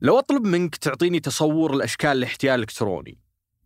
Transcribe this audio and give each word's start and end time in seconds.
لو 0.00 0.18
أطلب 0.18 0.46
منك 0.46 0.76
تعطيني 0.76 1.20
تصور 1.20 1.74
الأشكال 1.74 2.10
الاحتيال 2.10 2.54
الإلكتروني 2.54 3.18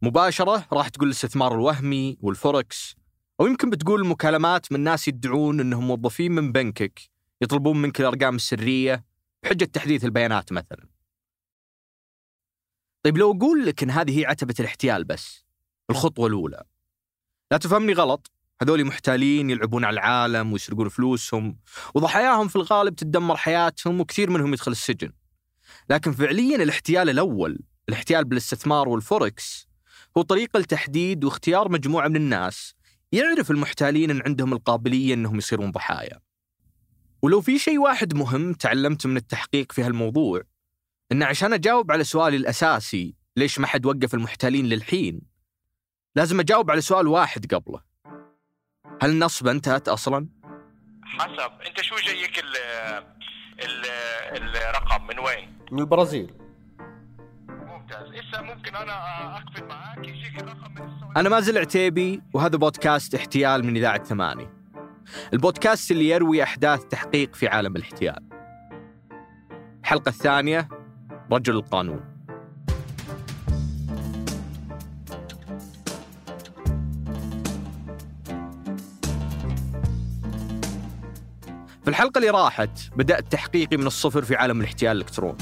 مباشرة 0.02 0.66
راح 0.72 0.88
تقول 0.88 1.08
الاستثمار 1.08 1.54
الوهمي 1.54 2.18
والفوركس 2.20 2.96
أو 3.40 3.46
يمكن 3.46 3.70
بتقول 3.70 4.00
المكالمات 4.00 4.72
من 4.72 4.80
ناس 4.80 5.08
يدعون 5.08 5.60
أنهم 5.60 5.86
موظفين 5.86 6.32
من 6.32 6.52
بنكك 6.52 7.00
يطلبون 7.40 7.82
منك 7.82 8.00
الأرقام 8.00 8.34
السرية 8.36 9.04
بحجة 9.42 9.64
تحديث 9.64 10.04
البيانات 10.04 10.52
مثلا. 10.52 10.88
طيب 13.02 13.18
لو 13.18 13.32
أقول 13.32 13.66
لك 13.66 13.82
أن 13.82 13.90
هذه 13.90 14.20
هي 14.20 14.26
عتبة 14.26 14.54
الاحتيال 14.60 15.04
بس 15.04 15.44
الخطوة 15.90 16.26
الأولى 16.26 16.62
لا 17.50 17.58
تفهمني 17.58 17.92
غلط 17.92 18.30
هذول 18.62 18.84
محتالين 18.84 19.50
يلعبون 19.50 19.84
على 19.84 19.94
العالم 19.94 20.52
ويسرقون 20.52 20.88
فلوسهم 20.88 21.56
وضحاياهم 21.94 22.48
في 22.48 22.56
الغالب 22.56 22.96
تدمر 22.96 23.36
حياتهم 23.36 24.00
وكثير 24.00 24.30
منهم 24.30 24.52
يدخل 24.52 24.72
السجن. 24.72 25.12
لكن 25.92 26.12
فعليا 26.12 26.56
الاحتيال 26.56 27.10
الأول 27.10 27.58
الاحتيال 27.88 28.24
بالاستثمار 28.24 28.88
والفوركس 28.88 29.68
هو 30.16 30.22
طريقة 30.22 30.58
لتحديد 30.58 31.24
واختيار 31.24 31.68
مجموعة 31.68 32.08
من 32.08 32.16
الناس 32.16 32.74
يعرف 33.12 33.50
المحتالين 33.50 34.10
أن 34.10 34.22
عندهم 34.26 34.52
القابلية 34.52 35.14
أنهم 35.14 35.38
يصيرون 35.38 35.70
ضحايا. 35.70 36.20
ولو 37.22 37.40
في 37.40 37.58
شيء 37.58 37.78
واحد 37.78 38.14
مهم 38.14 38.52
تعلمته 38.52 39.08
من 39.08 39.16
التحقيق 39.16 39.72
في 39.72 39.82
هالموضوع 39.82 40.42
أن 41.12 41.22
عشان 41.22 41.52
أجاوب 41.52 41.92
على 41.92 42.04
سؤالي 42.04 42.36
الأساسي 42.36 43.14
ليش 43.36 43.58
ما 43.58 43.66
حد 43.66 43.86
وقف 43.86 44.14
المحتالين 44.14 44.66
للحين؟ 44.66 45.20
لازم 46.16 46.40
أجاوب 46.40 46.70
على 46.70 46.80
سؤال 46.80 47.06
واحد 47.06 47.54
قبله. 47.54 47.82
هل 49.02 49.10
النصب 49.10 49.48
أنتهت 49.48 49.88
أصلا؟ 49.88 50.28
حسب. 51.02 51.52
أنت 51.66 51.80
شو 51.80 51.96
جايك 51.96 52.38
ال 52.38 52.52
الرقم 53.64 55.06
من 55.06 55.18
وين؟ 55.18 55.58
من 55.72 55.78
البرازيل. 55.78 56.32
ممتاز. 57.48 58.08
هسه 58.08 58.42
ممكن 58.42 58.76
أنا 58.76 59.36
أقفل 59.36 59.64
معك 59.64 60.08
يجيك 60.08 60.38
الرقم 60.42 60.70
من 60.70 60.94
السعوديه 60.94 61.20
أنا 61.20 61.28
مازل 61.28 61.58
عتيبي 61.58 62.22
وهذا 62.32 62.56
بودكاست 62.56 63.14
احتيال 63.14 63.66
من 63.66 63.76
إذاعة 63.76 64.04
ثماني 64.04 64.48
البودكاست 65.32 65.90
اللي 65.90 66.08
يروي 66.08 66.42
أحداث 66.42 66.84
تحقيق 66.84 67.34
في 67.34 67.48
عالم 67.48 67.76
الاحتيال. 67.76 68.28
الحلقة 69.80 70.08
الثانية 70.08 70.68
رجل 71.32 71.56
القانون. 71.56 72.11
في 81.82 81.90
الحلقة 81.90 82.18
اللي 82.18 82.30
راحت 82.30 82.70
بدأت 82.96 83.32
تحقيقي 83.32 83.76
من 83.76 83.86
الصفر 83.86 84.22
في 84.22 84.36
عالم 84.36 84.60
الاحتيال 84.60 84.96
الإلكتروني 84.96 85.38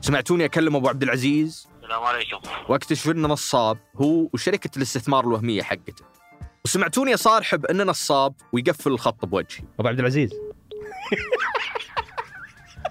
سمعتوني 0.00 0.44
أكلم 0.44 0.76
أبو 0.76 0.88
عبد 0.88 1.02
العزيز 1.02 1.68
السلام 1.82 2.02
عليكم 2.02 2.38
واكتشف 2.68 3.10
انه 3.10 3.28
نصاب 3.28 3.78
هو 3.96 4.28
وشركة 4.32 4.70
الاستثمار 4.76 5.24
الوهمية 5.24 5.62
حقته. 5.62 6.04
وسمعتوني 6.64 7.14
اصارحب 7.14 7.66
انه 7.66 7.84
نصاب 7.84 8.34
ويقفل 8.52 8.92
الخط 8.92 9.24
بوجهي. 9.24 9.64
أبو 9.78 9.88
عبد 9.88 9.98
العزيز 9.98 10.30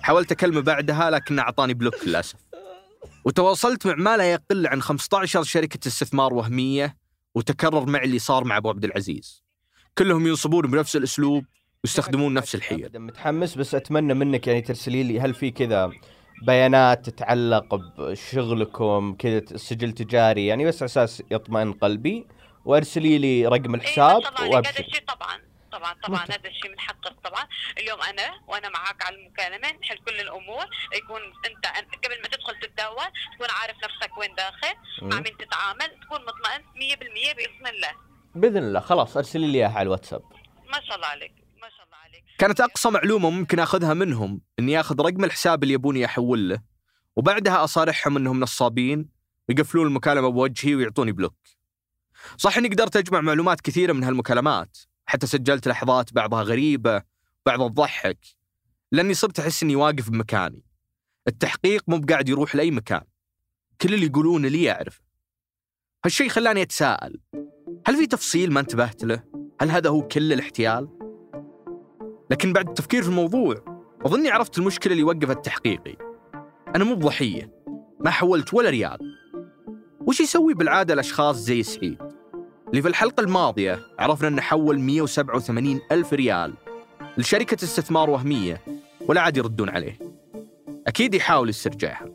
حاولت 0.02 0.32
أكلمه 0.32 0.62
بعدها 0.62 1.10
لكنه 1.10 1.42
أعطاني 1.42 1.74
بلوك 1.74 1.96
للأسف. 2.08 2.40
وتواصلت 3.26 3.86
مع 3.88 3.96
ما 3.96 4.18
لا 4.18 4.32
يقل 4.32 4.68
عن 4.68 4.82
15 4.82 5.44
شركة 5.44 5.88
استثمار 5.88 6.34
وهمية 6.34 6.98
وتكرر 7.36 7.86
معي 7.86 8.06
اللي 8.06 8.20
صار 8.20 8.44
مع 8.44 8.58
أبو 8.58 8.70
عبد 8.70 8.84
العزيز. 8.84 9.44
كلهم 9.98 10.28
ينصبون 10.28 10.72
بنفس 10.72 10.96
الأسلوب 10.96 11.46
ويستخدمون 11.84 12.34
نفس 12.34 12.56
الحيل. 12.56 12.86
أبداً 12.86 13.00
متحمس 13.00 13.56
بس 13.56 13.76
أتمنى 13.76 14.14
منك 14.14 14.48
يعني 14.48 14.62
ترسلي 14.62 15.04
لي 15.04 15.20
هل 15.20 15.34
في 15.34 15.52
كذا 15.52 15.92
بيانات 16.46 17.10
تتعلق 17.10 17.76
بشغلكم 17.76 19.16
كذا 19.20 19.42
سجل 19.56 19.92
تجاري 19.92 20.48
يعني 20.48 20.66
بس 20.66 20.82
على 20.82 20.86
أساس 20.86 21.24
يطمئن 21.32 21.74
قلبي 21.74 22.28
وأرسلي 22.66 23.18
لي 23.18 23.48
رقم 23.48 23.76
الحساب 23.76 24.22
إيه 24.22 24.30
طبعا 24.30 24.48
هذا 24.48 24.56
وابشر 24.56 24.80
الشيء 24.80 25.04
طبعا 25.08 25.42
طبعا 25.72 25.94
طبعا 26.04 26.24
هذا 26.24 26.50
الشيء 26.50 26.72
من 26.72 26.80
حقك 26.80 27.16
طبعا. 27.24 27.48
اليوم 27.78 28.02
أنا 28.02 28.40
وأنا 28.48 28.70
معك 28.70 29.06
على 29.06 29.16
المكالمة 29.16 29.68
نحل 29.82 29.98
كل 29.98 30.20
الأمور. 30.20 30.66
يكون 30.96 31.22
أنت 31.46 31.66
قبل 32.06 32.22
ما 32.22 32.28
تدخل 32.28 32.60
تتداول 32.62 33.06
تكون 33.36 33.48
عارف 33.62 33.78
نفسك 33.84 34.18
وين 34.18 34.36
داخل 34.36 34.76
مع. 35.02 35.20
مين 35.20 35.38
تتعامل 35.38 36.00
تكون 36.02 36.20
مطمئن 36.22 36.62
100% 36.76 37.34
بإذن 37.34 37.68
الله. 37.68 37.92
بإذن 38.36 38.58
الله 38.58 38.80
خلاص 38.80 39.18
أرسلي 39.18 39.48
لي 39.48 39.58
إياها 39.58 39.72
على 39.72 39.82
الواتساب. 39.82 40.22
ما 40.74 40.82
شاء 40.88 40.96
الله 40.96 41.08
عليك 41.08 41.34
ما 41.62 41.70
شاء 41.70 41.86
الله 41.86 41.98
عليك 41.98 42.24
كانت 42.38 42.62
أقصى 42.62 42.90
معلومة 42.90 43.30
ممكن 43.30 43.60
أخذها 43.60 43.94
منهم 43.94 44.42
إني 44.60 44.80
آخذ 44.80 45.02
رقم 45.02 45.24
الحساب 45.24 45.64
اللي 45.64 45.74
يبوني 45.74 46.06
أحول 46.06 46.50
له 46.50 46.62
وبعدها 47.16 47.64
أصارحهم 47.64 48.18
إنهم 48.18 48.40
نصابين 48.40 49.10
ويقفلون 49.50 49.88
المكالمة 49.88 50.30
بوجهي 50.30 50.76
ويعطوني 50.76 51.12
بلوك. 51.12 51.38
صح 52.38 52.58
إني 52.58 52.68
قدرت 52.68 52.96
أجمع 52.98 53.22
معلومات 53.22 53.62
كثيرة 53.62 53.94
من 53.94 54.04
هالمكالمات، 54.04 54.78
حتى 55.06 55.28
سجلت 55.28 55.68
لحظات 55.68 56.14
بعضها 56.14 56.44
غريبة، 56.44 57.04
بعضها 57.46 57.68
تضحك، 57.68 58.20
لأني 58.92 59.14
صرت 59.14 59.40
أحس 59.40 59.64
إني 59.64 59.76
واقف 59.76 60.10
بمكاني. 60.10 60.64
التحقيق 61.28 61.84
مو 61.88 61.98
بقاعد 61.98 62.30
يروح 62.30 62.56
لأي 62.56 62.72
مكان. 62.72 63.04
كل 63.82 63.94
اللي 63.94 64.06
يقولونه 64.06 64.48
لي 64.48 64.72
أعرفه. 64.72 65.02
هالشيء 66.06 66.30
خلاني 66.30 66.62
أتساءل، 66.62 67.20
هل 67.88 67.96
في 67.98 68.08
تفصيل 68.08 68.52
ما 68.52 68.60
انتبهت 68.60 69.04
له؟ 69.04 69.24
هل 69.62 69.72
هذا 69.72 69.90
هو 69.90 70.08
كل 70.08 70.34
الاحتيال؟ 70.34 71.07
لكن 72.30 72.54
بعد 72.54 72.68
التفكير 72.68 73.02
في 73.02 73.10
الموضوع 73.10 73.56
أظني 74.06 74.30
عرفت 74.30 74.58
المشكلة 74.58 74.94
اللي 74.94 75.04
وقفت 75.04 75.46
تحقيقي. 75.46 75.96
أنا 76.76 76.84
مو 76.84 76.96
بضحية 76.96 77.52
ما 78.00 78.10
حولت 78.10 78.54
ولا 78.54 78.70
ريال. 78.70 78.98
وش 80.08 80.20
يسوي 80.20 80.54
بالعادة 80.54 80.94
الأشخاص 80.94 81.36
زي 81.36 81.64
سعيد؟ 81.64 81.98
اللي 82.70 82.82
في 82.82 82.88
الحلقة 82.88 83.22
الماضية 83.22 83.80
عرفنا 84.00 84.28
أنه 84.28 84.42
حول 84.42 84.80
187 84.80 85.80
ألف 85.92 86.14
ريال 86.14 86.54
لشركة 87.18 87.64
استثمار 87.64 88.10
وهمية 88.10 88.62
ولا 89.08 89.22
عاد 89.22 89.38
يردون 89.38 89.70
عليه. 89.70 90.00
أكيد 90.88 91.14
يحاول 91.14 91.50
يسترجعها 91.50 92.06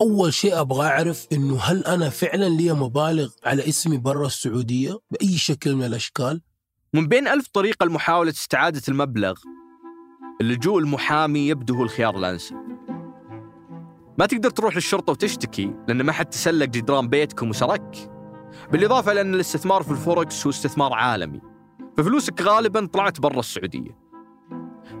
أول 0.00 0.34
شيء 0.34 0.60
أبغى 0.60 0.86
أعرف 0.86 1.26
إنه 1.32 1.58
هل 1.58 1.84
أنا 1.84 2.08
فعلا 2.08 2.48
لي 2.48 2.72
مبالغ 2.72 3.30
على 3.44 3.68
اسمي 3.68 3.96
برا 3.96 4.26
السعودية 4.26 4.98
بأي 5.10 5.36
شكل 5.36 5.74
من 5.74 5.84
الأشكال؟ 5.84 6.40
من 6.94 7.08
بين 7.08 7.28
ألف 7.28 7.48
طريقة 7.48 7.86
لمحاولة 7.86 8.30
استعادة 8.30 8.82
المبلغ 8.88 9.40
اللجوء 10.40 10.78
المحامي 10.78 11.48
يبدو 11.48 11.74
هو 11.74 11.82
الخيار 11.82 12.18
الأنسب. 12.18 12.56
ما 14.18 14.26
تقدر 14.26 14.50
تروح 14.50 14.74
للشرطة 14.74 15.10
وتشتكي 15.10 15.74
لأن 15.88 16.02
ما 16.02 16.12
حد 16.12 16.26
تسلق 16.26 16.66
جدران 16.66 17.08
بيتكم 17.08 17.50
وسرك 17.50 18.10
بالإضافة 18.72 19.12
لأن 19.12 19.34
الاستثمار 19.34 19.82
في 19.82 19.90
الفوركس 19.90 20.46
هو 20.46 20.50
استثمار 20.50 20.92
عالمي 20.92 21.40
ففلوسك 21.96 22.42
غالبا 22.42 22.86
طلعت 22.86 23.20
برا 23.20 23.38
السعودية. 23.38 23.98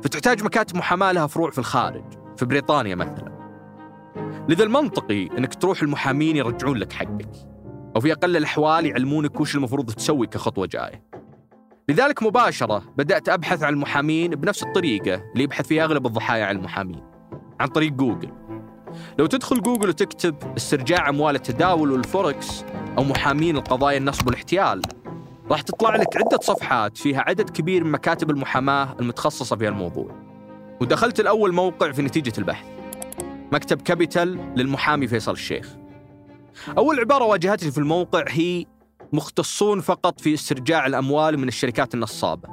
فتحتاج 0.02 0.44
مكاتب 0.44 0.76
محاماة 0.76 1.12
لها 1.12 1.26
فروع 1.26 1.50
في 1.50 1.58
الخارج 1.58 2.04
في 2.36 2.44
بريطانيا 2.44 2.94
مثلا. 2.94 3.36
لذا 4.48 4.64
المنطقي 4.64 5.26
أنك 5.26 5.54
تروح 5.54 5.82
المحامين 5.82 6.36
يرجعون 6.36 6.76
لك 6.76 6.92
حقك 6.92 7.30
أو 7.96 8.00
في 8.00 8.12
أقل 8.12 8.36
الأحوال 8.36 8.86
يعلمونك 8.86 9.40
وش 9.40 9.56
المفروض 9.56 9.90
تسوي 9.90 10.26
كخطوة 10.26 10.66
جاية. 10.66 11.15
لذلك 11.88 12.22
مباشرة 12.22 12.82
بدأت 12.96 13.28
أبحث 13.28 13.62
عن 13.62 13.72
المحامين 13.72 14.30
بنفس 14.30 14.62
الطريقة 14.62 15.14
اللي 15.32 15.44
يبحث 15.44 15.66
فيها 15.66 15.84
أغلب 15.84 16.06
الضحايا 16.06 16.44
عن 16.44 16.56
المحامين 16.56 17.02
عن 17.60 17.68
طريق 17.68 17.92
جوجل. 17.92 18.32
لو 19.18 19.26
تدخل 19.26 19.62
جوجل 19.62 19.88
وتكتب 19.88 20.34
استرجاع 20.56 21.08
أموال 21.08 21.34
التداول 21.34 21.90
والفوركس 21.90 22.64
أو 22.98 23.04
محامين 23.04 23.56
القضايا 23.56 23.98
النصب 23.98 24.26
والاحتيال 24.26 24.82
راح 25.50 25.60
تطلع 25.60 25.96
لك 25.96 26.16
عدة 26.16 26.38
صفحات 26.42 26.98
فيها 26.98 27.20
عدد 27.20 27.50
كبير 27.50 27.84
من 27.84 27.92
مكاتب 27.92 28.30
المحاماة 28.30 28.96
المتخصصة 29.00 29.56
في 29.56 29.68
الموضوع 29.68 30.10
ودخلت 30.80 31.20
الأول 31.20 31.52
موقع 31.52 31.92
في 31.92 32.02
نتيجة 32.02 32.32
البحث 32.38 32.66
مكتب 33.52 33.82
كابيتال 33.82 34.52
للمحامي 34.56 35.06
فيصل 35.06 35.32
الشيخ. 35.32 35.76
أول 36.78 37.00
عبارة 37.00 37.24
واجهتني 37.24 37.70
في 37.70 37.78
الموقع 37.78 38.24
هي 38.28 38.66
مختصون 39.16 39.80
فقط 39.80 40.20
في 40.20 40.34
استرجاع 40.34 40.86
الأموال 40.86 41.38
من 41.38 41.48
الشركات 41.48 41.94
النصابة. 41.94 42.48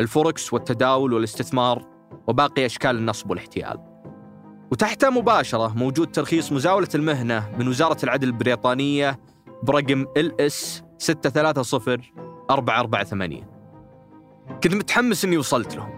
الفوركس 0.00 0.52
والتداول 0.52 1.12
والاستثمار 1.12 1.84
وباقي 2.28 2.66
أشكال 2.66 2.96
النصب 2.96 3.30
والاحتيال. 3.30 3.78
وتحته 4.72 5.10
مباشرة 5.10 5.74
موجود 5.76 6.10
ترخيص 6.10 6.52
مزاولة 6.52 6.88
المهنة 6.94 7.50
من 7.58 7.68
وزارة 7.68 8.04
العدل 8.04 8.28
البريطانية 8.28 9.20
برقم 9.62 10.04
LS 10.04 10.82
630448 10.98 13.44
كنت 14.64 14.74
متحمس 14.74 15.24
إني 15.24 15.38
وصلت 15.38 15.76
لهم. 15.76 15.90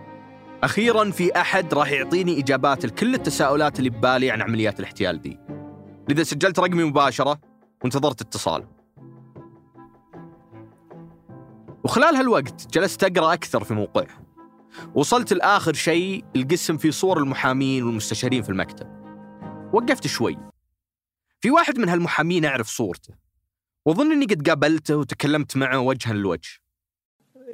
أخيرا 0.63 1.11
في 1.11 1.41
أحد 1.41 1.75
راح 1.75 1.91
يعطيني 1.91 2.41
إجابات 2.41 2.87
لكل 2.87 3.15
التساؤلات 3.15 3.79
اللي 3.79 3.91
ببالي 3.91 4.31
عن 4.31 4.43
عمليات 4.43 4.81
الاحتيال 4.81 5.21
دي. 5.21 5.39
لذا 6.09 6.23
سجلت 6.23 6.59
رقمي 6.59 6.85
مباشرة 6.85 7.41
وانتظرت 7.83 8.21
اتصال. 8.21 8.80
وخلال 11.91 12.17
هالوقت 12.17 12.75
جلست 12.75 13.05
أقرأ 13.05 13.33
أكثر 13.33 13.65
في 13.65 13.75
موقعهم 13.75 14.25
وصلت 14.95 15.33
لآخر 15.33 15.73
شيء 15.73 16.25
القسم 16.37 16.77
فيه 16.77 16.91
صور 16.91 17.19
المحامين 17.19 17.83
والمستشارين 17.83 18.43
في 18.43 18.49
المكتب. 18.49 18.87
وقفت 19.73 20.07
شوي. 20.07 20.39
في 21.41 21.51
واحد 21.51 21.79
من 21.79 21.89
هالمحامين 21.89 22.45
أعرف 22.45 22.69
صورته. 22.69 23.15
وأظن 23.87 24.13
أني 24.13 24.25
قد 24.25 24.49
قابلته 24.49 24.97
وتكلمت 24.97 25.57
معه 25.57 25.79
وجها 25.79 26.13
لوجه. 26.13 26.51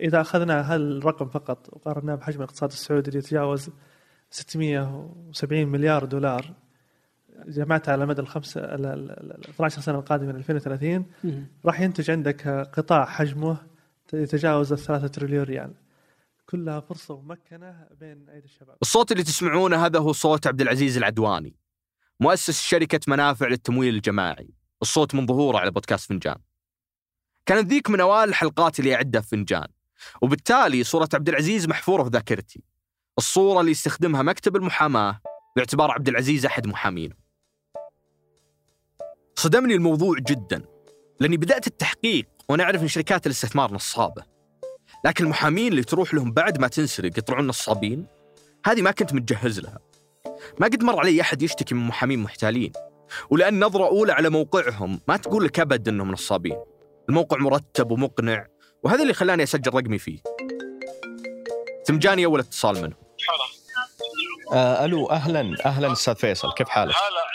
إذا 0.00 0.20
أخذنا 0.20 0.74
هالرقم 0.74 1.28
فقط 1.28 1.68
وقارناه 1.72 2.14
بحجم 2.14 2.38
الاقتصاد 2.38 2.70
السعودي 2.70 3.08
اللي 3.08 3.18
يتجاوز 3.18 3.70
670 4.30 5.66
مليار 5.66 6.04
دولار 6.04 6.54
جمعتها 7.46 7.92
على 7.92 8.06
مدى 8.06 8.20
الخمس 8.20 8.56
ال- 8.56 8.86
ال- 8.86 9.10
ال- 9.10 9.48
12 9.48 9.80
سنة 9.80 9.98
القادمة 9.98 10.32
من 10.32 10.36
2030 10.36 11.06
راح 11.64 11.80
ينتج 11.80 12.10
عندك 12.10 12.48
قطاع 12.48 13.04
حجمه 13.04 13.75
يتجاوز 14.12 14.72
الثلاثة 14.72 15.06
تريليون 15.06 15.44
ريال. 15.44 15.74
كلها 16.46 16.80
فرصة 16.80 17.20
ممكنة 17.20 17.88
بين 18.00 18.28
أيدي 18.28 18.46
الشباب. 18.46 18.76
الصوت 18.82 19.12
اللي 19.12 19.22
تسمعونه 19.22 19.86
هذا 19.86 19.98
هو 19.98 20.12
صوت 20.12 20.46
عبد 20.46 20.60
العزيز 20.60 20.96
العدواني 20.96 21.56
مؤسس 22.20 22.62
شركة 22.62 23.00
منافع 23.08 23.46
للتمويل 23.46 23.94
الجماعي. 23.94 24.50
الصوت 24.82 25.14
من 25.14 25.26
ظهوره 25.26 25.58
على 25.58 25.70
بودكاست 25.70 26.08
فنجان. 26.08 26.36
كانت 27.46 27.68
ذيك 27.68 27.90
من 27.90 28.00
أوائل 28.00 28.28
الحلقات 28.28 28.78
اللي 28.78 28.94
أعدها 28.94 29.20
في 29.20 29.28
فنجان 29.28 29.66
وبالتالي 30.22 30.84
صورة 30.84 31.08
عبد 31.14 31.28
العزيز 31.28 31.68
محفورة 31.68 32.02
في 32.02 32.10
ذاكرتي. 32.10 32.62
الصورة 33.18 33.60
اللي 33.60 33.70
يستخدمها 33.70 34.22
مكتب 34.22 34.56
المحاماة 34.56 35.20
باعتبار 35.56 35.90
عبد 35.90 36.08
العزيز 36.08 36.46
أحد 36.46 36.66
محامينه. 36.66 37.14
صدمني 39.34 39.74
الموضوع 39.74 40.18
جدا. 40.18 40.64
لأني 41.20 41.36
بدأت 41.36 41.66
التحقيق 41.66 42.28
وأنا 42.48 42.62
أعرف 42.64 42.82
أن 42.82 42.88
شركات 42.88 43.26
الاستثمار 43.26 43.72
نصابة. 43.72 44.22
لكن 45.04 45.24
المحامين 45.24 45.68
اللي 45.68 45.82
تروح 45.82 46.14
لهم 46.14 46.32
بعد 46.32 46.58
ما 46.58 46.68
تنسرق 46.68 47.18
يطلعون 47.18 47.46
نصابين 47.46 48.06
هذه 48.66 48.82
ما 48.82 48.90
كنت 48.90 49.14
متجهز 49.14 49.60
لها. 49.60 49.78
ما 50.58 50.66
قد 50.66 50.82
مر 50.82 51.00
علي 51.00 51.20
أحد 51.20 51.42
يشتكي 51.42 51.74
من 51.74 51.86
محامين 51.86 52.18
محتالين. 52.18 52.72
ولأن 53.30 53.64
نظرة 53.64 53.86
أولى 53.86 54.12
على 54.12 54.28
موقعهم 54.30 55.00
ما 55.08 55.16
تقول 55.16 55.44
لك 55.44 55.60
أبد 55.60 55.88
أنهم 55.88 56.12
نصابين. 56.12 56.56
الموقع 57.08 57.36
مرتب 57.36 57.90
ومقنع 57.90 58.46
وهذا 58.82 59.02
اللي 59.02 59.14
خلاني 59.14 59.42
أسجل 59.42 59.74
رقمي 59.74 59.98
فيه. 59.98 60.18
تمجاني 61.84 62.24
أول 62.24 62.40
اتصال 62.40 62.82
منه 62.82 62.96
آه 64.52 64.84
ألو 64.84 65.10
أهلا 65.10 65.56
أهلا 65.64 65.92
أستاذ 65.92 66.14
فيصل 66.14 66.52
كيف 66.52 66.68
حالك؟ 66.68 66.94
هلا. 66.94 67.26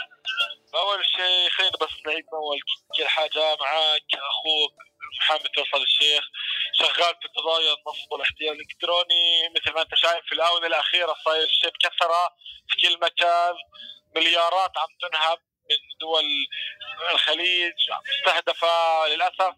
أول 0.81 0.99
شيء 1.05 1.49
خلينا 1.57 1.71
بس 1.81 2.05
نعيد 2.05 2.23
من 2.33 2.37
أول 2.39 2.59
كل 2.97 3.07
حاجة 3.07 3.39
معك 3.61 4.11
أخوك. 4.13 4.90
محمد 5.31 5.49
فيصل 5.55 5.83
الشيخ 5.83 6.23
شغال 6.73 7.15
في 7.21 7.27
قضايا 7.37 7.73
النصب 7.73 8.11
والاحتيال 8.11 8.53
الإلكتروني 8.53 9.49
مثل 9.55 9.73
ما 9.73 9.81
أنت 9.81 9.95
شايف 9.95 10.25
في 10.25 10.31
الآونة 10.31 10.67
الأخيرة 10.67 11.15
صاير 11.25 11.47
شيء 11.47 11.69
بكثرة 11.69 12.35
في 12.69 12.87
كل 12.87 12.99
مكان 12.99 13.53
مليارات 14.15 14.71
عم 14.77 14.87
تنهب 15.01 15.39
من 15.69 15.77
دول 16.01 16.25
الخليج 17.11 17.73
مستهدفه 18.09 19.07
للأسف 19.07 19.55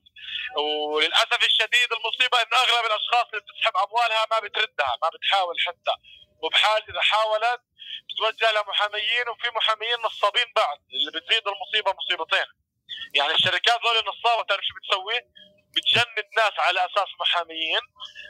وللأسف 0.57 1.45
الشديد 1.45 1.93
المصيبة 1.93 2.37
إنه 2.41 2.57
أغلب 2.57 2.85
الأشخاص 2.85 3.25
اللي 3.33 3.41
بتسحب 3.41 3.77
أموالها 3.77 4.25
ما 4.31 4.39
بتردها 4.39 4.97
ما 5.01 5.09
بتحاول 5.13 5.55
حتى 5.67 5.95
وبحال 6.43 6.83
إذا 6.89 7.01
حاولت 7.01 7.61
بتوجه 8.09 8.51
لمحاميين 8.51 9.29
وفي 9.29 9.49
محاميين 9.55 9.97
نصابين 10.05 10.53
بعد 10.55 10.77
اللي 10.93 11.11
بتزيد 11.11 11.47
المصيبة 11.47 11.93
مصيبتين 11.99 12.45
يعني 13.13 13.33
الشركات 13.33 13.79
ذول 13.85 13.97
النصابه 13.97 14.43
تعرف 14.43 14.63
شو 14.65 14.75
بتسوي؟ 14.75 15.19
بتجند 15.75 16.27
ناس 16.37 16.55
على 16.67 16.79
أساس 16.79 17.09
محاميين 17.21 17.83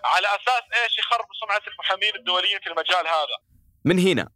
على 0.06 0.28
أساس 0.28 0.64
إيش 0.84 0.98
يخربوا 1.00 1.36
سمعه 1.42 1.74
المحامين 1.74 2.16
الدوليين 2.16 2.60
في 2.64 2.68
المجال 2.68 3.08
هذا؟ 3.08 3.38
من 3.86 4.00
هنا؟ 4.00 4.30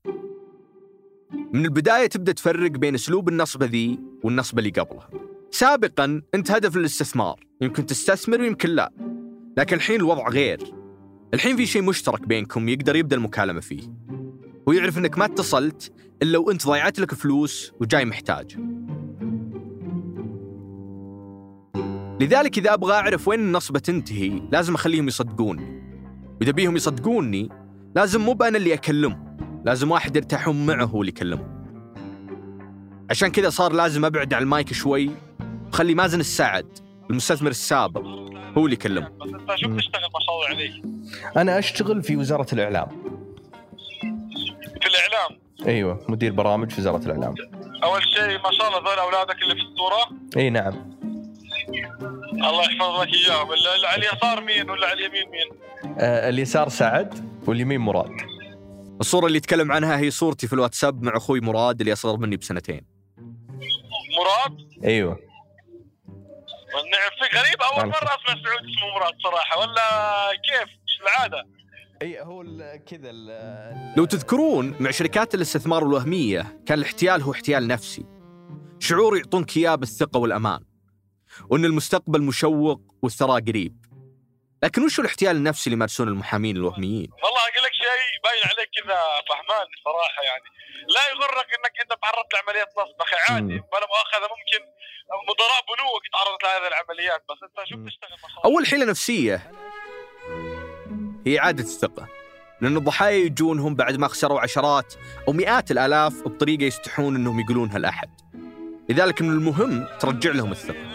من 1.54 1.66
البداية 1.66 2.08
تبدأ 2.08 2.32
تفرق 2.32 2.72
بين 2.72 2.96
أسلوب 2.96 3.30
النصبة 3.30 3.66
ذي 3.66 4.00
والنصبة 4.24 4.60
اللي 4.60 4.70
قبلها. 4.70 5.10
سابقا 5.52 6.22
أنت 6.36 6.52
هدف 6.52 6.78
الاستثمار 6.78 7.40
يمكن 7.62 7.86
تستثمر 7.86 8.42
ويمكن 8.42 8.70
لا. 8.70 8.92
لكن 9.58 9.76
الحين 9.76 9.96
الوضع 9.96 10.28
غير. 10.30 10.60
الحين 11.34 11.58
في 11.58 11.66
شيء 11.66 11.82
مشترك 11.82 12.22
بينكم 12.22 12.70
يقدر 12.70 12.96
يبدأ 12.96 13.16
المكالمة 13.16 13.62
فيه. 13.62 13.84
ويعرف 14.66 14.98
أنك 14.98 15.18
ما 15.18 15.26
اتصلت 15.26 15.94
إلا 16.22 16.38
وأنت 16.38 16.68
ضيعت 16.68 17.00
لك 17.00 17.14
فلوس 17.14 17.74
وجاي 17.82 18.06
محتاج. 18.06 18.77
لذلك 22.20 22.58
إذا 22.58 22.74
أبغى 22.74 22.94
أعرف 22.94 23.28
وين 23.28 23.40
النصبة 23.40 23.80
تنتهي 23.80 24.42
لازم 24.52 24.76
أخليهم 24.76 25.08
يصدقوني. 25.08 25.78
وإذا 26.42 26.52
بيهم 26.52 26.76
يصدقوني 26.76 27.50
لازم 27.96 28.22
مو 28.22 28.34
بأنا 28.34 28.58
اللي 28.58 28.74
أكلمهم 28.74 29.38
لازم 29.66 29.92
واحد 29.92 30.16
يرتاحون 30.16 30.66
معه 30.66 30.86
هو 30.86 31.02
اللي 31.02 31.10
يكلمهم 31.10 31.58
عشان 33.10 33.28
كذا 33.28 33.50
صار 33.50 33.74
لازم 33.74 34.06
أبعد 34.06 34.34
عن 34.34 34.42
المايك 34.42 34.74
شوي 34.74 35.12
وخلي 35.68 35.96
مازن 35.96 36.20
السعد 36.20 36.66
المستثمر 37.10 37.50
السابق 37.50 38.02
هو 38.58 38.66
اللي 38.66 38.74
يكلمه. 38.74 39.10
بس 39.10 39.34
انت 39.34 39.56
شو 39.56 39.70
بتشتغل 39.70 40.02
ما 40.02 40.20
شاء 40.26 40.36
الله 40.36 40.48
عليك؟ 40.48 40.72
أنا 41.38 41.60
أشتغل 41.60 42.04
في 42.04 42.16
وزارة 42.16 42.48
الإعلام. 42.54 42.88
في 44.82 44.88
الإعلام؟ 44.88 45.40
أيوه 45.68 46.06
مدير 46.10 46.34
برامج 46.34 46.72
في 46.72 46.82
وزارة 46.82 47.06
الإعلام. 47.06 47.36
أول 47.84 48.02
شيء 48.04 48.38
ما 48.44 48.52
شاء 48.52 48.68
الله 48.68 48.80
ذول 48.80 49.00
أولادك 49.00 49.42
اللي 49.44 49.56
في 49.56 49.62
الصورة 49.62 50.20
إي 50.38 50.50
نعم. 50.50 50.97
الله 52.38 52.64
يحفظ 52.64 53.02
لك 53.02 53.14
إياهم. 53.14 53.48
على 53.86 53.96
اليسار 53.96 54.42
مين 54.42 54.70
ولا 54.70 54.88
على 54.88 54.94
اليمين 54.94 55.30
مين؟ 55.30 55.62
آه 56.00 56.30
اليسار 56.30 56.70
سعد 56.70 57.30
واليمين 57.48 57.80
مراد. 57.80 58.12
الصورة 59.02 59.28
اللي 59.28 59.38
يتكلم 59.38 59.72
عنها 59.72 60.00
هي 60.00 60.12
صورتي 60.12 60.48
في 60.48 60.54
الواتساب 60.54 61.04
مع 61.04 61.18
أخوي 61.18 61.40
مراد 61.40 61.80
اللي 61.80 61.94
أصغر 61.94 62.18
مني 62.18 62.38
بسنتين. 62.38 62.82
مراد؟ 64.18 64.58
أيوه. 64.84 65.20
والنعم 66.76 67.12
في 67.20 67.38
غريب. 67.38 67.62
أول. 67.62 67.86
مرة 67.86 67.96
أسمع 67.96 68.44
سعود 68.44 68.70
اسمه 68.70 68.94
مراد 68.96 69.14
صراحة. 69.24 69.60
ولا 69.60 69.82
كيف؟ 70.32 70.70
إيش 70.70 71.02
العادة. 71.02 71.48
أي 72.02 72.22
هو 72.22 72.44
كذا 72.88 73.12
لو 73.98 74.06
تذكرون 74.06 74.76
مع 74.80 74.92
شركات 74.92 75.36
الاستثمار 75.36 75.84
الوهمية 75.84 76.60
كان 76.66 76.80
الاحتيال 76.80 77.22
هو 77.22 77.32
احتيال 77.32 77.68
نفسي. 77.68 78.06
شعور 78.80 79.18
يعطونك 79.18 79.58
إياه 79.58 79.76
بالثقة 79.76 80.18
والأمان. 80.20 80.60
وأن 81.50 81.66
المستقبل 81.66 82.22
مشوق 82.22 82.82
والثراء 83.02 83.40
قريب. 83.40 83.86
لكن 84.64 84.86
وش 84.86 85.00
الاحتيال 85.00 85.36
النفسي 85.36 85.68
اللي 85.68 85.76
يمارسون 85.76 86.08
المحامين 86.08 86.58
الوهميين؟ 86.58 87.10
والله 87.24 87.42
أقول 87.42 87.64
لك 87.66 87.74
شيء 87.74 88.22
باين 88.24 88.44
عليك 88.44 88.70
كذا 88.78 89.00
فهمان 89.30 89.68
صراحة 89.86 90.22
يعني. 90.24 90.44
لا 90.96 91.02
يغرك 91.12 91.48
إنك 91.58 91.74
أنت 91.82 91.92
تعرضت 92.02 92.34
لعمليه 92.34 92.68
نصب 92.78 93.02
أخي 93.02 93.34
عادي. 93.34 93.54
ولا 93.74 93.88
مؤاخذة 93.94 94.28
ممكن 94.36 94.62
مدراء 95.30 95.62
بنوك 95.70 96.04
تعرضت 96.14 96.44
لهذه 96.44 96.68
العمليات 96.68 97.24
بس 97.30 97.38
أنت 97.44 97.70
شو. 97.70 97.78
بتشتغل؟ 97.78 98.44
أول 98.46 98.68
حيلة 98.68 98.86
نفسية 98.86 99.52
هي 101.28 101.40
إعادة 101.40 101.64
الثقة. 101.64 102.08
لأن 102.62 102.78
الضحايا 102.78 103.26
يجونهم 103.26 103.76
بعد 103.76 103.98
ما 103.98 104.08
خسروا 104.08 104.40
عشرات 104.42 104.94
أو 105.28 105.34
مئات 105.34 105.72
الآلاف 105.72 106.14
بطريقة 106.28 106.64
يستحون 106.64 107.16
أنهم 107.16 107.40
يقولونها 107.40 107.80
لأحد. 107.80 108.10
لذلك 108.90 109.22
من 109.22 109.30
المهم 109.30 109.88
ترجع 110.00 110.32
لهم 110.32 110.52
الثقة. 110.52 110.87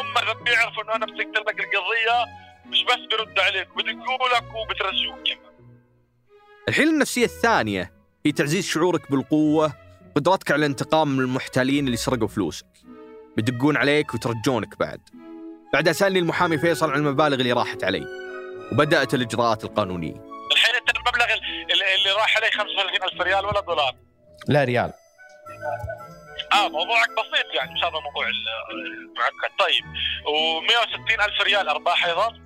هم- 0.00 0.18
اذا 0.18 0.32
بيعرفوا 0.32 0.82
إنه 0.82 0.94
أنا 0.94 1.06
مسكت 1.06 1.36
لك 1.48 1.60
القضية 1.60 2.24
مش 2.66 2.84
بس 2.84 2.98
بيرد 3.10 3.38
عليك 3.38 3.68
بدقوا 3.76 4.28
لك 4.28 4.54
وبترجوك 4.54 5.26
كمان. 5.28 5.54
الحيلة 6.68 6.90
النفسية 6.90 7.24
الثانية 7.24 7.92
هي 8.26 8.32
تعزيز 8.32 8.66
شعورك 8.66 9.10
بالقوة 9.10 9.72
قدرتك 10.16 10.50
على 10.52 10.58
الانتقام 10.66 11.08
من 11.08 11.20
المحتالين 11.20 11.86
اللي 11.86 11.96
سرقوا 11.96 12.28
فلوسك. 12.28 12.66
بيدقون 13.36 13.76
عليك 13.76 14.14
ويترجونك 14.14 14.78
بعد. 14.78 15.00
بعدها 15.72 15.92
سألني 15.92 16.18
المحامي 16.18 16.58
فيصل 16.58 16.90
عن 16.90 16.98
المبالغ 16.98 17.34
اللي 17.36 17.52
راحت 17.52 17.84
علي 17.84 18.06
وبدأت 18.72 19.14
الإجراءات 19.14 19.64
القانونية. 19.64 20.14
الحين 20.52 20.74
انت 20.74 20.96
المبلغ 20.96 21.24
اللي, 21.34 21.94
اللي 21.94 22.12
راح 22.16 22.36
عليه 22.36 22.50
35000 22.50 23.20
ريال 23.22 23.46
ولا 23.46 23.60
دولار؟ 23.60 23.96
لا 24.48 24.64
ريال. 24.64 24.92
آه 26.54 26.68
موضوعك 26.68 27.08
بسيط 27.10 27.54
يعني 27.54 27.74
مش 27.74 27.80
هذا 27.84 27.98
الموضوع 27.98 28.26
المعقد 28.70 29.50
طيب 29.58 29.84
و160 30.24 31.24
ألف 31.24 31.42
ريال 31.42 31.68
أرباح 31.68 32.06
أيضا؟ 32.06 32.38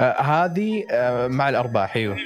آه 0.00 0.20
هذه 0.20 0.86
آه 0.90 1.26
مع 1.26 1.48
الأرباح 1.48 1.96
أيوه. 1.96 2.18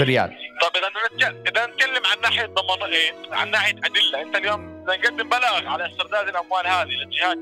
بريال. 0.00 0.36
طيب 0.62 0.84
إذا 0.84 1.42
إذا 1.48 1.66
نتكلم 1.66 2.06
عن 2.06 2.20
ناحية 2.20 2.46
ضمان 2.46 2.92
إيه؟ 2.92 3.12
عن 3.30 3.50
ناحية 3.50 3.72
أدلة. 3.84 4.22
أنت 4.22 4.36
اليوم 4.36 4.84
نقدم 4.88 5.28
بلاغ 5.28 5.66
على 5.66 5.86
استرداد 5.92 6.28
الأموال 6.28 6.66
هذه 6.66 6.88
لجهات 6.90 7.38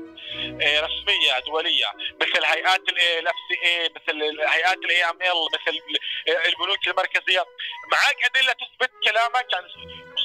إيه 0.61 0.79
رسمية 0.79 1.39
دولية 1.47 1.85
مثل 2.21 2.45
هيئات 2.45 2.81
ال 3.19 3.35
FCA 3.49 3.89
مثل 3.95 4.21
هيئات 4.49 4.77
ال 4.77 5.03
AML 5.05 5.47
مثل 5.53 5.77
ال- 5.77 6.47
البنوك 6.47 6.87
المركزية. 6.87 7.45
معك 7.91 8.17
أدلة 8.25 8.53
تثبت 8.53 8.91
كلامك 9.03 9.47
عن 9.53 9.63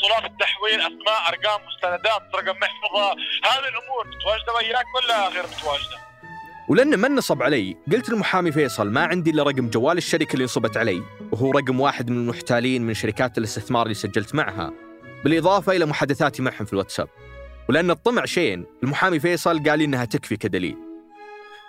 وصولات 0.00 0.30
التحويل 0.30 0.80
أسماء 0.80 1.28
أرقام 1.28 1.60
مستندات 1.66 2.22
رقم 2.34 2.58
محفظه 2.58 3.10
هذه 3.44 3.68
الأمور 3.68 4.06
متواجده 4.06 4.52
وياك 4.54 4.86
ولا 4.94 5.28
غير 5.28 5.42
متواجدة؟ 5.42 5.96
ولأن 6.68 6.94
ما 6.94 7.08
نصب 7.08 7.42
علي. 7.42 7.76
قلت 7.92 8.08
للمحامي 8.10 8.52
فيصل 8.52 8.90
ما 8.90 9.04
عندي 9.04 9.30
إلا 9.30 9.42
رقم 9.42 9.70
جوال 9.70 9.98
الشركة 9.98 10.32
اللي 10.32 10.44
نصبت 10.44 10.76
علي 10.76 11.02
وهو 11.32 11.50
رقم 11.50 11.80
واحد 11.80 12.10
من 12.10 12.16
المحتالين 12.16 12.82
من 12.82 12.94
شركات 12.94 13.38
الاستثمار 13.38 13.82
اللي 13.82 13.94
سجلت 13.94 14.34
معها. 14.34 14.72
بالإضافة 15.24 15.72
إلى 15.72 15.86
محادثاتي 15.86 16.42
معهم 16.42 16.64
في 16.64 16.72
الواتساب. 16.72 17.08
ولأن 17.68 17.90
الطمع 17.90 18.24
شين 18.24 18.66
المحامي 18.82 19.20
فيصل 19.20 19.68
قال 19.68 19.78
لي 19.78 19.84
إنها 19.84 20.04
تكفي 20.04 20.36
كدليل. 20.36 20.76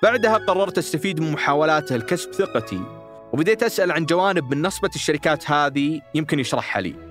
بعدها 0.04 0.38
قررت 0.38 0.78
أستفيد 0.78 1.20
من 1.20 1.32
محاولاته 1.32 1.98
لكسب 1.98 2.32
ثقتي 2.32 2.82
وبديت 3.34 3.64
أسأل 3.64 3.92
عن 3.92 4.06
جوانب 4.06 4.56
من 4.56 4.62
نصبة 4.62 4.90
الشركات 4.96 5.52
هذه 5.52 6.02
يمكن 6.16 6.40
يشرحها 6.40 6.82
لي. 6.82 7.11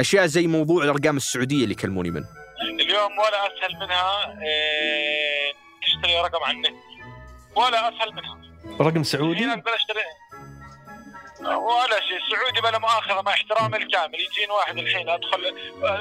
أشياء 0.00 0.26
زي 0.26 0.46
موضوع 0.46 0.84
الأرقام 0.84 1.16
السعودية 1.16 1.62
اللي 1.62 1.72
يكلموني 1.72 2.10
منه. 2.10 2.26
اليوم 2.80 3.18
ولا 3.18 3.46
أسهل 3.46 3.76
منها 3.80 4.40
إيه 4.42 5.52
تشتري 5.82 6.20
رقم 6.20 6.44
على 6.44 6.56
النت. 6.56 6.74
ولا 7.56 7.88
أسهل 7.88 8.12
منها. 8.14 8.38
رقم 8.80 9.02
سعودي؟ 9.02 9.44
أقدر 9.50 9.74
أشتري. 9.74 10.00
ولا 11.40 12.00
شيء 12.08 12.18
سعودي 12.30 12.60
بلا 12.60 12.78
مؤاخذة 12.78 13.22
مع 13.22 13.32
احترامي 13.32 13.76
الكامل. 13.76 14.14
يجيني 14.14 14.52
واحد 14.52 14.78
الحين 14.78 15.08
أدخل 15.08 15.54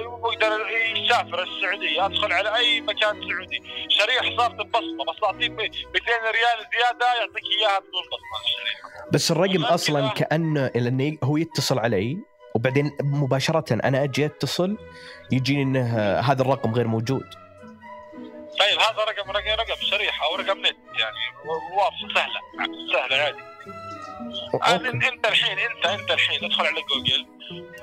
واقدر 0.06 0.70
يسافر 0.96 1.44
السعودية 1.44 2.06
أدخل 2.06 2.34
على 2.34 2.56
أي 2.56 2.82
مكان 2.82 3.22
سعودي. 3.30 3.64
شريحه 3.90 4.38
صارت 4.38 4.56
ببصمة 4.56 5.06
بس 5.06 5.24
أعطيك 5.24 5.52
200 5.52 5.72
ريال 6.32 6.68
زيادة 6.74 7.14
يعطيك 7.20 7.44
إياها 7.60 7.80
بدون 7.80 8.04
بصمة. 8.12 8.40
الشريحه 8.46 9.10
بس 9.12 9.32
الرقم 9.32 9.66
أصلا. 9.66 10.10
كأنه 10.10 10.72
لأنه 10.76 11.18
هو 11.24 11.38
يتصل 11.38 11.80
علي 11.80 12.18
وبعدين 12.64 12.92
مباشرة 13.02 13.74
أنا 13.74 14.04
أجي 14.04 14.26
أتصل 14.26 14.78
يجيني 15.32 15.62
إنه 15.62 16.20
هذا 16.20 16.42
الرقم 16.42 16.74
غير 16.74 16.88
موجود. 16.88 17.26
طيب 18.60 18.80
هذا 18.80 19.04
رقم 19.04 19.32
رقم 19.32 19.60
رقم 19.60 19.82
شريحة 19.82 20.26
أو 20.26 20.36
رقم 20.36 20.60
نت 20.60 20.78
يعني 21.00 21.50
واضحه 21.78 22.14
سهلة 22.16 22.40
سهلة 22.94 23.24
عادي. 23.24 23.38
إنت 25.10 25.26
الحين 25.26 25.60
إنت 25.60 25.86
إنت 25.86 26.12
الحين 26.12 26.44
ادخل 26.44 26.66
على 26.66 26.82
جوجل 26.82 27.26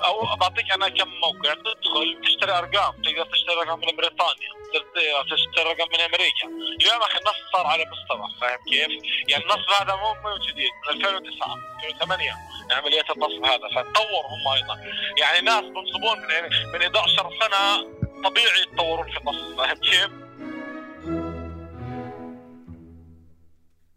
أو 0.04 0.36
بعطيك 0.36 0.72
أنا 0.72 0.88
كم 0.88 1.08
موقع 1.08 1.54
تدخل 1.54 2.20
تشتري 2.24 2.52
أرقام 2.52 3.02
تقدر 3.02 3.24
تشتري 3.24 3.54
رقم 3.54 3.78
من 3.80 3.96
بريطانيا 3.96 4.50
تشتري 5.30 5.64
رقم 5.64 5.88
من 5.92 6.00
أمريكا 6.00 6.48
اليوم 6.80 7.02
أخي 7.02 7.18
النص 7.18 7.52
صار 7.52 7.66
على 7.66 7.84
مستوى 7.84 8.28
فاهم 8.40 8.58
كيف؟ 8.68 9.04
يعني 9.28 9.44
النصب 9.44 9.70
هذا 9.80 9.96
مو 9.96 10.14
مو 10.14 10.36
جديد 10.36 10.70
من 10.86 11.06
2009 11.06 11.58
2008 11.84 12.34
عمليات 12.70 13.10
النصب 13.10 13.44
هذا 13.44 13.68
فتطور 13.68 14.24
هم 14.26 14.52
أيضا 14.54 14.80
يعني 15.18 15.40
ناس 15.40 15.64
بنصبون 15.64 16.18
من 16.18 16.72
من 16.72 16.82
11 16.82 17.30
سنة 17.40 17.84
طبيعي 18.24 18.62
يتطورون 18.62 19.10
في 19.10 19.18
النصب 19.18 19.56
فاهم 19.56 19.76
كيف؟ 19.76 20.29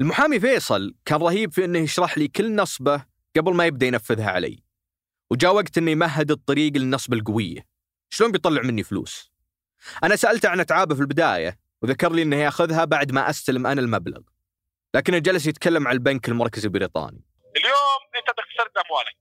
المحامي 0.01 0.39
فيصل 0.39 0.95
كان 1.05 1.21
رهيب 1.21 1.53
في 1.53 1.65
إنه 1.65 1.79
يشرح 1.79 2.17
لي 2.17 2.27
كل 2.27 2.55
نصبة 2.55 3.05
قبل 3.38 3.53
ما 3.53 3.65
يبدأ 3.65 3.85
ينفذها 3.85 4.31
علي. 4.31 4.63
وجاء 5.31 5.55
وقت 5.55 5.77
إنه 5.77 5.91
يمهد 5.91 6.31
الطريق 6.31 6.73
للنصب 6.73 7.13
القوية. 7.13 7.67
شلون 8.09 8.31
بيطلع 8.31 8.62
مني 8.62 8.83
فلوس؟ 8.83 9.31
أنا 10.03 10.15
سألته 10.15 10.50
عن 10.50 10.59
أتعابه 10.59 10.95
في 10.95 11.01
البداية 11.01 11.59
وذكر 11.81 12.12
لي 12.12 12.21
إنه 12.21 12.35
يأخذها 12.35 12.85
بعد 12.85 13.12
ما 13.12 13.29
أستلم 13.29 13.67
أنا 13.67 13.81
المبلغ. 13.81 14.21
لكنه 14.95 15.17
جلس 15.17 15.47
يتكلم 15.47 15.88
عن 15.88 15.93
البنك 15.93 16.29
المركزي 16.29 16.67
البريطاني. 16.67 17.21
اليوم 17.57 18.01
أنت 18.15 18.29
بدك 18.29 18.85
أموالك 18.85 19.15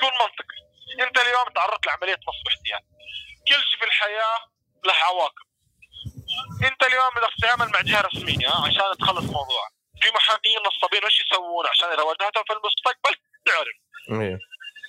كون 0.00 0.10
منطقي 0.12 0.60
أنت 1.08 1.18
اليوم 1.18 1.54
تعرضت 1.54 1.86
لعملية 1.86 2.18
نصب 2.28 2.48
احتيال 2.48 2.80
كل 3.48 3.62
شيء 3.70 3.78
في 3.80 3.84
الحياة 3.84 4.38
له 4.86 4.92
عواقب 4.92 5.46
أنت 6.72 6.82
اليوم 6.82 7.10
بدك 7.16 7.34
تتعامل 7.38 7.72
مع 7.72 7.80
جهه 7.80 8.00
رسمية 8.00 8.48
عشان 8.48 8.98
تخلص 9.00 9.24
موضوع 9.24 9.79
في 10.02 10.08
محامين 10.14 10.58
نصابين 10.66 11.04
وش 11.04 11.20
يسوون 11.20 11.66
عشان 11.66 11.88
إذا 11.92 12.02
واجهتهم 12.02 12.44
في 12.44 12.52
المستقبل؟ 12.52 13.14
تعرف 13.46 13.76
إيه. 14.10 14.38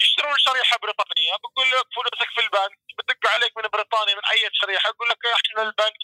يشترون 0.01 0.37
شريحة 0.37 0.77
بريطانية 0.77 1.33
بقول 1.43 1.67
لك 1.71 1.87
فلوسك 1.95 2.29
في 2.35 2.41
البنك 2.45 2.79
بدق 2.97 3.29
عليك 3.33 3.57
من 3.57 3.63
بريطانيا 3.73 4.15
من 4.15 4.25
أي 4.31 4.49
شريحة 4.53 4.89
يقول 4.89 5.09
لك 5.09 5.25
إحنا 5.25 5.61
البنك. 5.63 6.01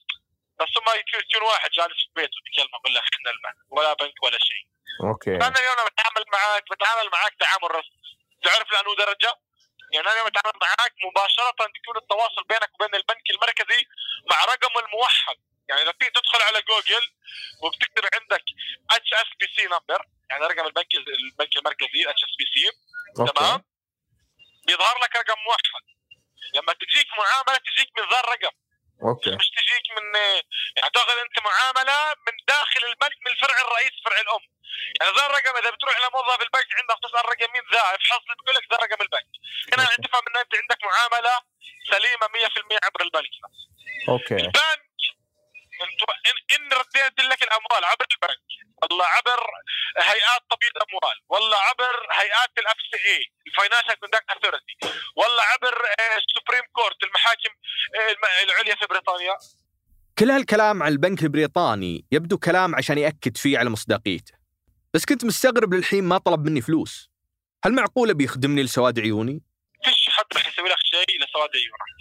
بس 0.59 0.73
ما 0.85 0.93
يكون 0.93 1.21
يكون 1.29 1.47
واحد 1.47 1.69
جالس 1.69 1.99
في 2.05 2.11
بيته 2.15 2.37
بكلمه 2.45 2.77
يقول 2.79 2.93
لك 2.95 3.03
إحنا 3.13 3.31
البنك 3.31 3.57
ولا 3.69 3.93
بنك 3.93 4.23
ولا 4.23 4.39
شيء. 4.47 4.63
أوكي. 5.09 5.35
أنا 5.35 5.59
اليوم 5.59 5.75
لما 5.79 5.89
بتعامل 5.93 6.23
معاك 6.33 6.63
بتعامل 6.71 7.09
معاك 7.13 7.33
تعامل 7.39 7.69
رسمي. 7.79 8.01
تعرف 8.43 8.71
لأنه 8.71 8.95
درجة؟ 8.95 9.31
يعني 9.93 10.07
أنا 10.11 10.29
بتعامل 10.29 10.57
معاك 10.61 10.93
مباشرة 11.05 11.67
بيكون 11.73 11.97
التواصل 11.97 12.43
بينك 12.51 12.71
وبين 12.75 12.95
البنك 12.95 13.29
المركزي 13.29 13.81
مع 14.31 14.45
رقم 14.45 14.73
الموحد. 14.85 15.37
يعني 15.69 15.81
إذا 15.81 15.91
بتيجي 15.91 16.11
تدخل 16.11 16.41
على 16.47 16.61
جوجل 16.61 17.03
وبتكتب 17.63 18.05
عندك 18.15 18.43
HSBC 18.91 19.56
number. 19.67 20.01
يعني 20.29 20.45
رقم 20.45 20.67
البنك 20.67 20.95
البنك 20.95 21.57
المركزي 21.57 22.09
HSBC 22.09 22.65
تمام 23.31 23.63
بيظهر 24.67 24.97
لك 25.03 25.15
رقم 25.15 25.39
موحد 25.45 25.86
لما 26.53 26.74
تجيك 26.74 27.07
معامله 27.17 27.57
تجيك 27.57 27.89
من 27.97 28.09
ذا 28.09 28.19
الرقم 28.19 28.55
أوكي 29.03 29.36
مش 29.36 29.50
تجيك 29.50 29.86
من 29.97 30.15
يعني 30.77 30.89
تاخذ 30.93 31.17
انت 31.25 31.39
معامله 31.39 32.15
من 32.27 32.33
داخل 32.47 32.86
البنك 32.86 33.17
من 33.25 33.31
الفرع 33.31 33.62
الرئيس 33.62 33.91
فرع 34.05 34.19
الام 34.19 34.43
يعني 35.00 35.12
ذا 35.17 35.25
الرقم 35.25 35.57
اذا 35.57 35.69
بتروح 35.69 35.97
لموظف 36.00 36.41
البنك 36.41 36.67
عندك 36.79 36.97
تسال 37.03 37.25
رقم 37.25 37.53
مين 37.53 37.63
ذا 37.74 37.79
افحص 37.95 38.21
لي 38.29 38.36
بيقول 38.39 38.55
لك 38.55 38.65
ذا 38.71 38.77
رقم 38.77 39.01
البنك 39.01 39.31
هنا 39.74 39.83
أوكي. 39.83 39.95
انت 39.95 40.07
تفهم 40.07 40.24
ان 40.27 40.38
انت 40.38 40.55
عندك 40.55 40.79
معامله 40.83 41.41
سليمه 41.91 42.27
100% 42.27 42.79
عبر 42.83 43.01
البنك 43.01 43.33
أوكي 44.09 44.36
البنك 44.36 44.88
انت 45.81 46.01
ان, 46.29 46.38
إن 46.55 46.74
رديت 46.74 47.19
لك 47.19 47.43
الاموال 47.43 47.86
عبر 47.86 48.05
البنك 48.12 48.39
ولا 48.81 49.05
عبر 49.05 49.39
هيئات 49.97 50.41
تبييض 50.51 50.74
اموال 50.77 51.17
ولا 51.29 51.57
عبر 51.57 52.07
هيئات 52.12 52.51
ال 52.57 52.77
FCA 52.91 52.97
ال 53.05 53.33
Financial 53.47 54.00
Conduct 54.00 54.29
Authority 54.29 54.77
ولا 55.15 55.43
عبر 55.43 55.86
آه، 56.00 56.17
ال 56.17 56.23
Supreme 56.23 56.63
Court 56.77 57.03
المحاكم 57.03 57.53
آه، 57.96 58.43
العليا 58.43 58.75
في 58.75 58.86
بريطانيا 58.89 59.38
كل 60.19 60.31
هالكلام 60.31 60.84
عن 60.84 60.91
البنك 60.91 61.24
البريطاني 61.24 62.05
يبدو 62.12 62.38
كلام 62.38 62.75
عشان 62.75 62.98
يأكد 62.98 63.38
فيه 63.38 63.57
على 63.57 63.69
مصداقيته. 63.69 64.34
بس 64.93 65.05
كنت 65.05 65.25
مستغرب 65.25 65.74
للحين 65.74 66.03
ما 66.03 66.17
طلب 66.17 66.46
مني 66.46 66.62
فلوس. 66.62 67.10
هل 67.65 67.74
معقولة 67.74 68.13
بيخدمني 68.13 68.63
لسواد 68.63 69.00
عيوني؟ 69.00 69.41
فيش 69.84 70.10
حد 70.10 70.25
راح 70.36 70.48
يسوي 70.48 70.69
لك 70.69 70.77
شيء 70.84 71.24
لسواد 71.24 71.50
عيونك 71.55 71.98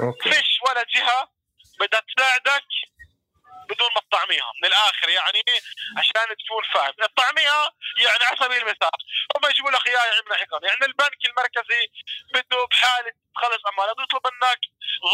أوكي 0.00 0.30
فيش 0.30 0.58
ولا 0.68 0.84
جهة 0.94 1.30
بدها 1.80 2.00
تساعدك 2.00 2.64
بدون 3.74 3.90
ما 3.94 4.00
تطعميها 4.00 4.52
من 4.62 4.68
الآخر 4.68 5.08
يعني 5.08 5.42
عشان 5.96 6.36
تكون 6.36 6.64
فاهم 6.74 6.94
الطعميها 7.02 7.72
يعني 7.98 8.24
على 8.24 8.36
سبيل 8.40 8.62
المثال 8.62 8.98
هم 9.36 9.50
يجيبوا 9.50 9.70
لك 9.70 9.86
إياها 9.86 10.22
من 10.26 10.34
حكم 10.34 10.64
يعني 10.66 10.84
البنك 10.84 11.24
المركزي 11.24 11.82
بده 12.34 12.64
بحالة 12.70 13.12
تخلص 13.34 13.66
أموال 13.72 13.94
بده 13.94 14.02
يطلب 14.02 14.26
منك 14.26 14.60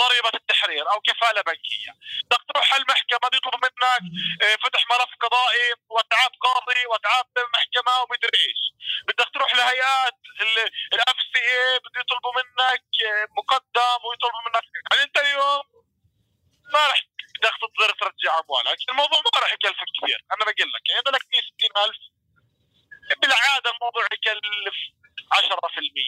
ضريبة 0.01 0.31
التحرير 0.35 0.91
أو 0.93 1.01
كفالة 1.01 1.43
بنكية. 1.43 1.93
بدك 2.25 2.43
تروح 2.49 2.75
على 2.75 2.83
المحكمة 2.83 3.19
بده 3.29 3.37
يطلب 3.39 3.65
منك 3.65 4.03
آه، 4.43 4.57
فتح 4.65 4.85
ملف 4.91 5.11
قضائي 5.21 5.75
واتعاب 5.89 6.31
قاضي 6.41 6.87
واتعاب 6.87 7.27
محكمه 7.55 8.03
ومدري 8.03 8.39
إيش. 8.39 8.61
بدك 9.09 9.29
تروح 9.35 9.55
لهيئات 9.55 10.15
ال 10.93 11.17
FCA 11.33 11.79
بده 11.79 12.01
يطلبوا 12.01 12.33
منك 12.37 12.85
آه، 13.07 13.27
مقدم 13.39 14.01
ويطلبوا 14.05 14.43
منك. 14.47 14.65
يعني 14.91 15.03
أنت 15.03 15.19
اليوم 15.19 15.63
ما 16.75 16.87
راح 16.91 17.01
تقدر 17.63 17.91
ترجع 18.01 18.33
اموالك 18.41 18.79
الموضوع 18.91 19.19
ما 19.19 19.41
راح 19.41 19.53
يكلفك 19.53 19.89
كثير. 19.97 20.19
أنا 20.33 20.43
بقول 20.45 20.71
لك 20.75 20.85
يعني 20.89 21.03
بدك 21.07 21.23
60000 21.23 21.97
بالعادة 23.23 23.71
الموضوع 23.75 24.05
يكلف 24.17 24.77
10% 25.33 25.39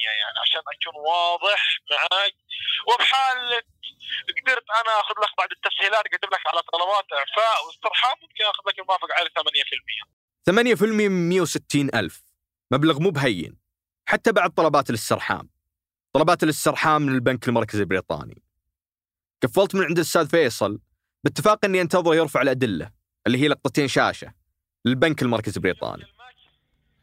يعني 0.06 0.38
عشان 0.42 0.62
أكون 0.74 0.96
واضح 1.10 1.62
معك 1.90 2.34
وبحال 2.88 3.62
قدرت 4.36 4.66
أنا 4.80 4.92
أخذ 5.00 5.14
لك 5.22 5.32
بعد 5.38 5.48
التسهيلات 5.52 6.04
اقدم 6.06 6.28
لك 6.34 6.42
على 6.46 6.62
طلبات 6.72 7.06
إعفاء 7.12 7.66
واسترحام 7.66 8.16
ممكن 8.22 8.44
أخذ 8.44 8.62
لك 8.68 8.78
الموافقة 8.78 9.14
على 9.14 9.28
8% 9.28 10.22
8% 10.50 11.08
من 11.08 11.28
160 11.28 11.94
ألف. 11.94 12.22
مبلغ 12.70 13.00
مو 13.00 13.10
بهين. 13.10 13.58
حتى 14.08 14.32
بعد 14.32 14.50
طلبات 14.50 14.90
الاسترحام. 14.90 15.50
طلبات 16.12 16.42
الاسترحام 16.42 17.02
من 17.02 17.14
البنك 17.14 17.48
المركزي 17.48 17.80
البريطاني. 17.82 18.42
قفلت 19.42 19.74
من 19.74 19.84
عند 19.84 19.98
الأستاذ 19.98 20.28
فيصل 20.28 20.78
باتفاق 21.24 21.64
أني 21.64 21.80
أنتظر 21.80 22.14
يرفع 22.14 22.42
الأدلة 22.42 22.90
اللي 23.26 23.38
هي 23.38 23.48
لقطتين 23.48 23.88
شاشة 23.88 24.32
للبنك 24.84 25.22
المركزي 25.22 25.56
البريطاني. 25.56 26.04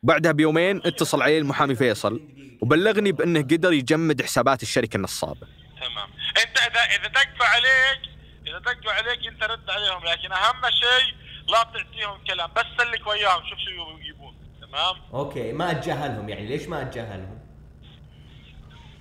بعدها 0.04 0.32
بيومين 0.32 0.78
اتصل 0.86 1.22
علي 1.22 1.38
المحامي 1.38 1.76
فيصل 1.76 2.22
وبلغني 2.62 3.12
بأنه 3.12 3.42
قدر 3.42 3.74
يجمد 3.74 4.22
حسابات 4.22 4.64
الشركة 4.64 4.98
النصابة. 4.98 5.48
تمام. 5.82 6.10
أنت 6.46 6.58
اذا 6.58 6.82
إذا 6.82 7.08
دقوا 7.08 7.46
عليك 7.46 8.02
إذا 8.48 8.60
دقوا 8.60 8.92
عليك 8.92 9.28
أنت 9.28 9.44
رد 9.44 9.70
عليهم 9.70 10.06
لكن 10.06 10.32
أهم 10.32 10.62
شيء 10.70 11.16
لا 11.48 11.64
تعطيهم 11.64 12.24
كلام 12.28 12.54
بس 12.54 12.66
سلك 12.78 13.08
وياهم 13.08 13.42
شوف 13.50 13.60
شو 13.60 13.70
يبون. 14.10 14.36
تمام؟ 14.62 14.96
أوكي 15.14 15.52
ما 15.52 15.72
أتجاهلهم 15.72 16.30
يعني 16.30 16.48
ليش 16.48 16.68
ما 16.68 16.82
أتجاهلهم؟ 16.82 17.40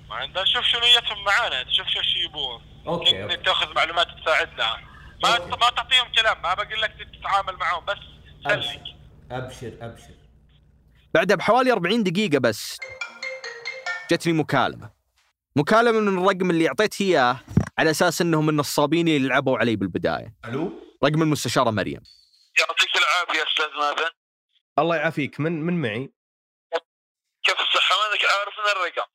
ما 0.09 0.15
عندنا 0.15 0.45
شوف 0.45 0.65
شو 0.65 0.79
نيتهم 0.81 1.25
معانا 1.25 1.71
شوف 1.71 1.87
شو 1.87 2.03
شو 2.03 2.19
يبون. 2.19 2.68
أوكي 2.87 3.25
انت 3.25 3.47
تأخذ 3.47 3.75
معلومات 3.75 4.07
تساعدنا. 4.23 4.77
ما 5.25 5.39
ما 5.47 5.71
تعطيهم 5.71 6.13
كلام 6.13 6.43
ما 6.43 6.55
بقول 6.55 6.81
لك 6.83 6.95
تتعامل 7.21 7.57
معهم 7.57 7.85
بس 7.85 7.97
سلك. 8.45 8.83
أبشر 9.31 9.79
أبشر 9.81 10.15
بعدها 11.15 11.37
بحوالي 11.37 11.73
40 11.73 12.03
دقيقة 12.03 12.39
بس 12.39 12.79
جتني 14.11 14.33
مكالمة. 14.33 14.91
مكالمة 15.57 16.01
من 16.01 16.19
الرقم 16.19 16.51
اللي 16.51 16.69
اعطيت 16.69 17.01
إياه 17.01 17.41
على 17.79 17.91
أساس 17.91 18.21
إنهم 18.21 18.49
النصابين 18.49 19.09
اللي 19.09 19.29
لعبوا 19.29 19.59
علي 19.59 19.77
بالبداية. 19.77 20.35
ألو؟ 20.45 20.73
رقم 21.05 21.23
المستشارة 21.23 21.71
مريم. 21.71 22.03
يعطيك 22.59 22.89
العافية 22.97 23.51
أستاذ 23.51 23.79
مازن. 23.79 24.11
الله 24.79 24.97
يعافيك. 24.97 25.41
من 25.41 25.63
من 25.63 25.83
معي؟ 25.83 26.13
كيف 27.45 27.61
الصحة؟ 27.61 27.95
مانك 28.09 28.21
عارف 28.39 28.55
من 28.59 28.83
الرقم. 28.83 29.11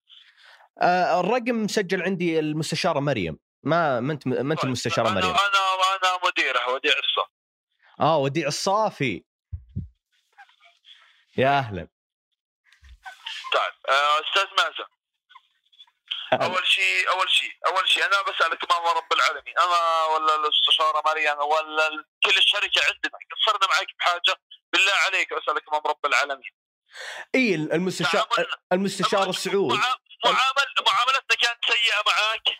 آه 0.81 1.19
الرقم 1.19 1.63
مسجل 1.63 2.01
عندي 2.01 2.39
المستشارة 2.39 2.99
مريم. 2.99 3.39
ما 3.63 3.99
ما 3.99 4.13
أنت 4.13 4.27
ما 4.27 4.53
أنت 4.53 4.63
المستشاره 4.63 5.07
أنا 5.09 5.15
مريم 5.21 5.29
أنا 5.29 5.95
أنا 5.95 6.19
مديره 6.27 6.69
وديع 6.69 6.91
الصف. 6.91 7.29
آه 7.99 8.17
وديع 8.17 8.47
الصافي. 8.47 9.23
يا 11.37 11.57
أهلا. 11.59 11.87
طيب 13.53 13.73
آه، 13.95 14.19
أستاذ 14.21 14.47
مازن. 14.57 14.89
أول 16.33 16.67
شيء 16.67 17.09
أول 17.09 17.29
شيء 17.29 17.51
أول 17.67 17.89
شيء 17.89 18.05
أنا 18.05 18.21
بسألك 18.21 18.71
امام 18.71 18.97
رب 18.97 19.13
العالمين 19.13 19.53
أنا 19.57 20.05
ولا 20.05 20.35
الاستشارة 20.35 21.01
مريم 21.05 21.37
ولا 21.39 21.89
كل 22.23 22.37
الشركة 22.37 22.81
عندنا 22.87 23.19
قصرنا 23.31 23.67
معك 23.67 23.87
بحاجة 23.99 24.39
بالله 24.73 24.91
عليك 25.05 25.33
أسألك 25.33 25.63
امام 25.69 25.81
رب 25.85 26.05
العالمين. 26.05 26.51
إي 27.35 27.55
المستشار 27.55 28.27
المستشار 28.71 29.29
السعود 29.29 29.77
مع- 29.77 29.95
معامل 30.25 30.69
معاملتنا 30.87 31.37
كانت 31.41 31.59
سيئة 31.65 32.01
معك 32.07 32.57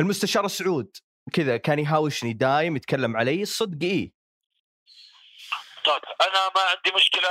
المستشار 0.00 0.44
السعود 0.44 0.96
كذا 1.32 1.56
كان 1.56 1.78
يهاوشني 1.78 2.32
دايم 2.32 2.76
يتكلم 2.76 3.16
علي 3.16 3.42
الصدق 3.42 3.78
إيه. 3.82 4.12
طيب 5.84 6.02
أنا 6.20 6.40
ما 6.56 6.60
عندي 6.60 6.92
مشكلة 6.96 7.28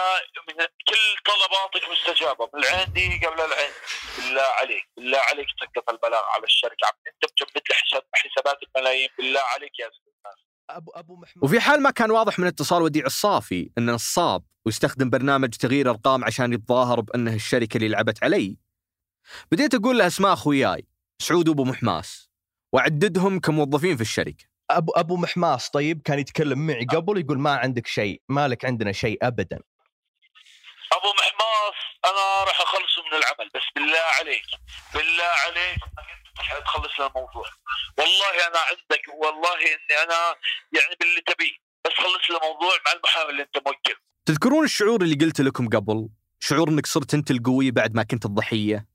من 0.48 0.56
كل 0.90 1.04
طلباتك 1.26 1.90
مستجابة 1.90 2.50
من 2.54 2.64
العين 2.64 3.20
قبل 3.26 3.42
العين. 3.42 3.72
بالله 4.18 4.42
عليك 4.42 4.84
بالله 4.98 5.18
عليك 5.32 5.48
سقط 5.62 5.90
البلاغ 5.90 6.22
على 6.36 6.44
الشركة 6.44 6.86
عم 6.88 6.94
أنت 7.08 7.32
مجمد 7.32 7.64
لي 7.70 7.76
حساب 7.76 8.04
حسابات 8.14 8.58
الملايين 8.64 9.10
بالله 9.18 9.42
عليك 9.42 9.80
يا 9.80 9.86
أستاذ. 9.88 10.10
ابو 10.70 10.92
أبو 10.92 11.16
محمود. 11.16 11.44
وفي 11.46 11.60
حال 11.60 11.84
ما 11.84 11.92
كان 11.92 12.12
واضح 12.12 12.40
من 12.40 12.48
اتصال 12.48 12.82
وديع 12.82 13.06
الصافي 13.06 13.72
انه 13.78 13.92
نصاب 13.94 14.44
ويستخدم 14.66 15.10
برنامج 15.10 15.50
تغيير 15.50 15.90
ارقام 15.90 16.26
عشان 16.26 16.54
يتظاهر 16.54 17.00
بأنه 17.02 17.34
الشركة 17.34 17.78
اللي 17.78 17.88
لعبت 17.90 18.24
علي. 18.24 18.58
بديت 19.52 19.74
أقول 19.74 19.98
له 19.98 20.08
اسماء 20.08 20.34
أخوياي 20.34 20.88
سعود 21.22 21.48
وأبو 21.50 21.64
محماس 21.64 22.30
وأعددهم 22.74 23.40
كموظفين 23.40 23.96
في 23.96 24.02
الشركة. 24.02 24.46
ابو 24.72 24.92
أبو 24.92 25.18
محماس 25.18 25.70
طيب 25.70 26.02
كان 26.02 26.20
يتكلم 26.20 26.68
معي 26.68 26.86
قبل 26.86 27.20
يقول 27.20 27.40
ما 27.40 27.56
عندك 27.56 27.88
شيء 27.88 28.22
مالك 28.30 28.66
عندنا 28.66 28.92
شيء 28.92 29.18
ابدا. 29.22 29.60
أبو 30.94 31.08
محماس 31.18 31.78
أنا 32.06 32.44
راح 32.44 32.62
اخلصه 32.62 33.02
من 33.12 33.18
العمل 33.18 33.50
بس 33.56 33.62
بالله 33.76 34.04
عليك 34.20 34.46
بالله 34.94 35.30
عليك 35.46 35.80
راح 36.38 36.60
تخلص 36.60 37.00
لنا 37.00 37.08
الموضوع. 37.08 37.46
والله 37.98 38.48
أنا 38.48 38.60
عندك 38.70 39.02
والله 39.24 39.58
إني 39.58 40.04
أنا 40.04 40.36
يعني 40.78 40.96
باللي 41.00 41.22
تبيه 41.22 41.70
بس 41.86 41.92
خلص 41.92 42.30
لي 42.30 42.38
الموضوع 42.38 42.72
مع 42.86 42.92
المحامي 42.92 43.30
اللي 43.30 43.44
أنت 43.44 43.58
موكل. 43.68 43.96
تذكرون 44.26 44.64
الشعور 44.66 45.02
اللي 45.02 45.16
قلت 45.16 45.42
لكم 45.42 45.70
قبل؟ 45.70 46.10
شعور 46.40 46.70
إنك 46.70 46.86
صرت 46.86 47.14
أنت 47.14 47.32
القوي 47.32 47.72
بعد 47.72 47.96
ما 47.96 48.04
كنت 48.04 48.26
الضحية؟ 48.26 48.86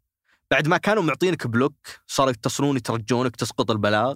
بعد 0.51 0.69
ما 0.69 0.77
كانوا 0.77 1.03
معطينك 1.03 1.47
بلوك 1.47 1.75
صاروا 2.07 2.31
يتصلون 2.31 2.77
يترجونك 2.77 3.37
تسقط 3.37 3.71
البلاغ. 3.71 4.15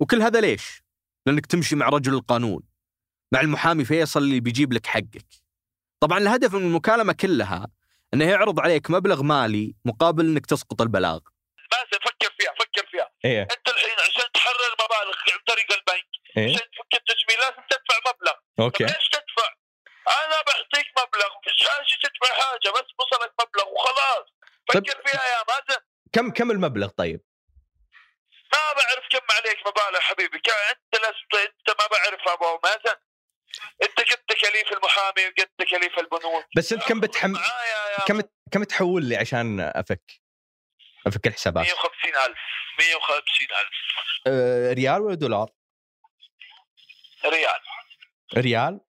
وكل 0.00 0.22
هذا 0.22 0.40
ليش؟ 0.40 0.82
لأنك 1.26 1.46
تمشي 1.46 1.76
مع 1.76 1.88
رجل 1.88 2.14
القانون 2.14 2.62
مع 3.32 3.40
المحامي 3.40 3.84
فيصل 3.84 4.20
اللي 4.20 4.40
بيجيب 4.40 4.72
لك 4.72 4.86
حقك. 4.86 5.26
طبعا 6.00 6.18
الهدف 6.18 6.54
من 6.54 6.62
المكالمة 6.62 7.12
كلها 7.12 7.68
إنه 8.14 8.24
يعرض 8.30 8.60
عليك 8.60 8.90
مبلغ 8.90 9.22
مالي 9.22 9.74
مقابل 9.84 10.24
إنك 10.24 10.46
تسقط 10.46 10.82
البلاغ. 10.82 11.18
بس 11.72 11.98
فكر 11.98 12.34
فيها 12.38 12.52
فكر 12.60 12.86
فيها. 12.90 13.08
إيه. 13.24 13.42
أنت 13.42 13.68
الحين 13.68 13.96
عشان 14.08 14.32
تحرر 14.34 14.72
مبالغ 14.84 15.16
عن 15.32 15.38
طريق 15.48 15.66
البنك 15.78 16.08
إيه. 16.36 16.54
عشان 16.54 16.66
تفك 16.72 16.92
التجميل 17.00 17.38
لازم 17.40 17.62
تدفع 17.70 17.96
مبلغ. 18.10 18.36
أوكي. 18.60 18.84
طب 18.84 18.90
ليش 18.90 19.08
تدفع؟ 19.08 19.48
أنا 20.20 20.36
بعطيك 20.48 20.88
مبلغ 21.02 21.30
مش 21.46 21.66
حاجة 21.68 21.96
تدفع 22.04 22.30
حاجة 22.42 22.68
بس 22.76 22.88
وصلك 23.00 23.32
مبلغ 23.42 23.66
وخلاص. 23.74 24.26
فكر 24.68 25.02
فيها 25.06 25.22
يا 25.22 25.44
مازن. 25.48 25.80
كم 26.12 26.30
كم 26.30 26.50
المبلغ 26.50 26.88
طيب؟ 26.88 27.20
ما 28.52 28.72
بعرف 28.72 29.04
كم 29.10 29.26
عليك 29.36 29.58
مبالغ 29.66 30.00
حبيبي. 30.00 30.36
انت 30.36 30.94
لست 30.94 31.34
انت 31.34 31.80
ما 31.80 31.86
بعرف 31.86 32.28
أبو 32.28 32.60
مازن. 32.64 32.96
انت 33.82 34.00
قد 34.00 34.18
تكاليف 34.28 34.72
المحامي 34.72 35.26
وقد 35.26 35.48
تكاليف 35.58 35.98
البنوك. 35.98 36.44
بس 36.56 36.72
انت 36.72 36.82
كم 36.82 37.00
بتحم 37.00 37.36
كم 38.06 38.20
كم 38.52 38.64
تحول 38.64 39.04
لي 39.04 39.16
عشان 39.16 39.60
أفك 39.60 40.02
أفك 41.06 41.26
الحسابات؟ 41.26 41.66
150000 41.66 42.36
150000 42.78 43.68
آه 44.26 44.72
ريال 44.72 45.00
ولا 45.02 45.14
دولار؟ 45.14 45.50
ريال. 47.24 47.60
ريال؟ 48.36 48.80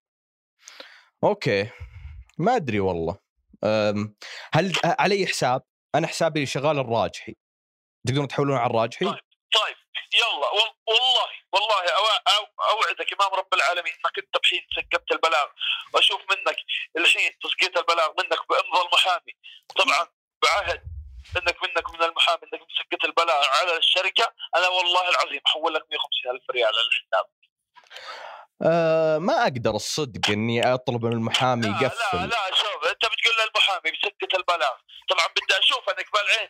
أوكي. 1.24 1.70
ما 2.38 2.56
أدري 2.56 2.80
والله. 2.80 3.23
هل 4.54 4.72
علي 4.84 5.26
حساب؟ 5.26 5.62
أنا 5.94 6.06
حسابي 6.06 6.46
شغال 6.46 6.78
الراجحي. 6.78 7.36
تقدرون 8.06 8.28
تحولون 8.28 8.56
على 8.56 8.70
الراجحي؟ 8.70 9.04
طيب. 9.04 9.14
طيب 9.54 9.76
يلا 10.14 10.48
وال- 10.56 10.74
والله 10.88 11.28
والله 11.52 11.82
أوعدك 12.70 13.12
إمام 13.12 13.34
رب 13.34 13.54
العالمين 13.54 13.92
انك 13.92 14.18
انت 14.18 14.36
بحين 14.42 14.66
سقطت 14.76 15.12
البلاغ. 15.12 15.46
واشوف 15.94 16.20
منك 16.30 16.56
الحين 16.96 17.30
تسقيط 17.42 17.78
البلاغ 17.78 18.08
منك 18.18 18.48
بأمضى 18.48 18.86
المحامي. 18.86 19.32
طبعا 19.76 20.06
بعهد 20.42 20.82
إنك 21.36 21.62
منك 21.62 21.90
من 21.90 22.02
المحامي 22.02 22.40
إنك 22.42 22.60
مسقط 22.70 23.04
البلاغ 23.04 23.44
على 23.60 23.76
الشركة. 23.76 24.34
أنا 24.56 24.68
والله 24.68 25.08
العظيم 25.08 25.40
أحول 25.46 25.74
لك 25.74 25.82
150 25.90 26.30
ألف 26.36 26.50
ريال 26.50 26.66
على 26.66 26.86
الحساب. 26.88 27.26
أه 28.62 29.18
ما 29.18 29.42
أقدر 29.42 29.70
الصدق 29.70 30.30
إني 30.30 30.74
أطلب 30.74 31.04
من 31.04 31.12
المحامي 31.12 31.66
يقفل 31.66 32.18
لا 32.18 32.26
لا 32.26 32.54
شوف 32.54 32.88
أنت 32.90 33.04
بتقول 33.06 33.34
للمحامي 33.44 33.90
بسقط 33.90 34.34
البلاغ. 34.34 34.74
طبعا 35.10 35.26
بدي 35.26 35.58
أشوف 35.58 35.88
أنك 35.88 36.06
بالعين 36.12 36.48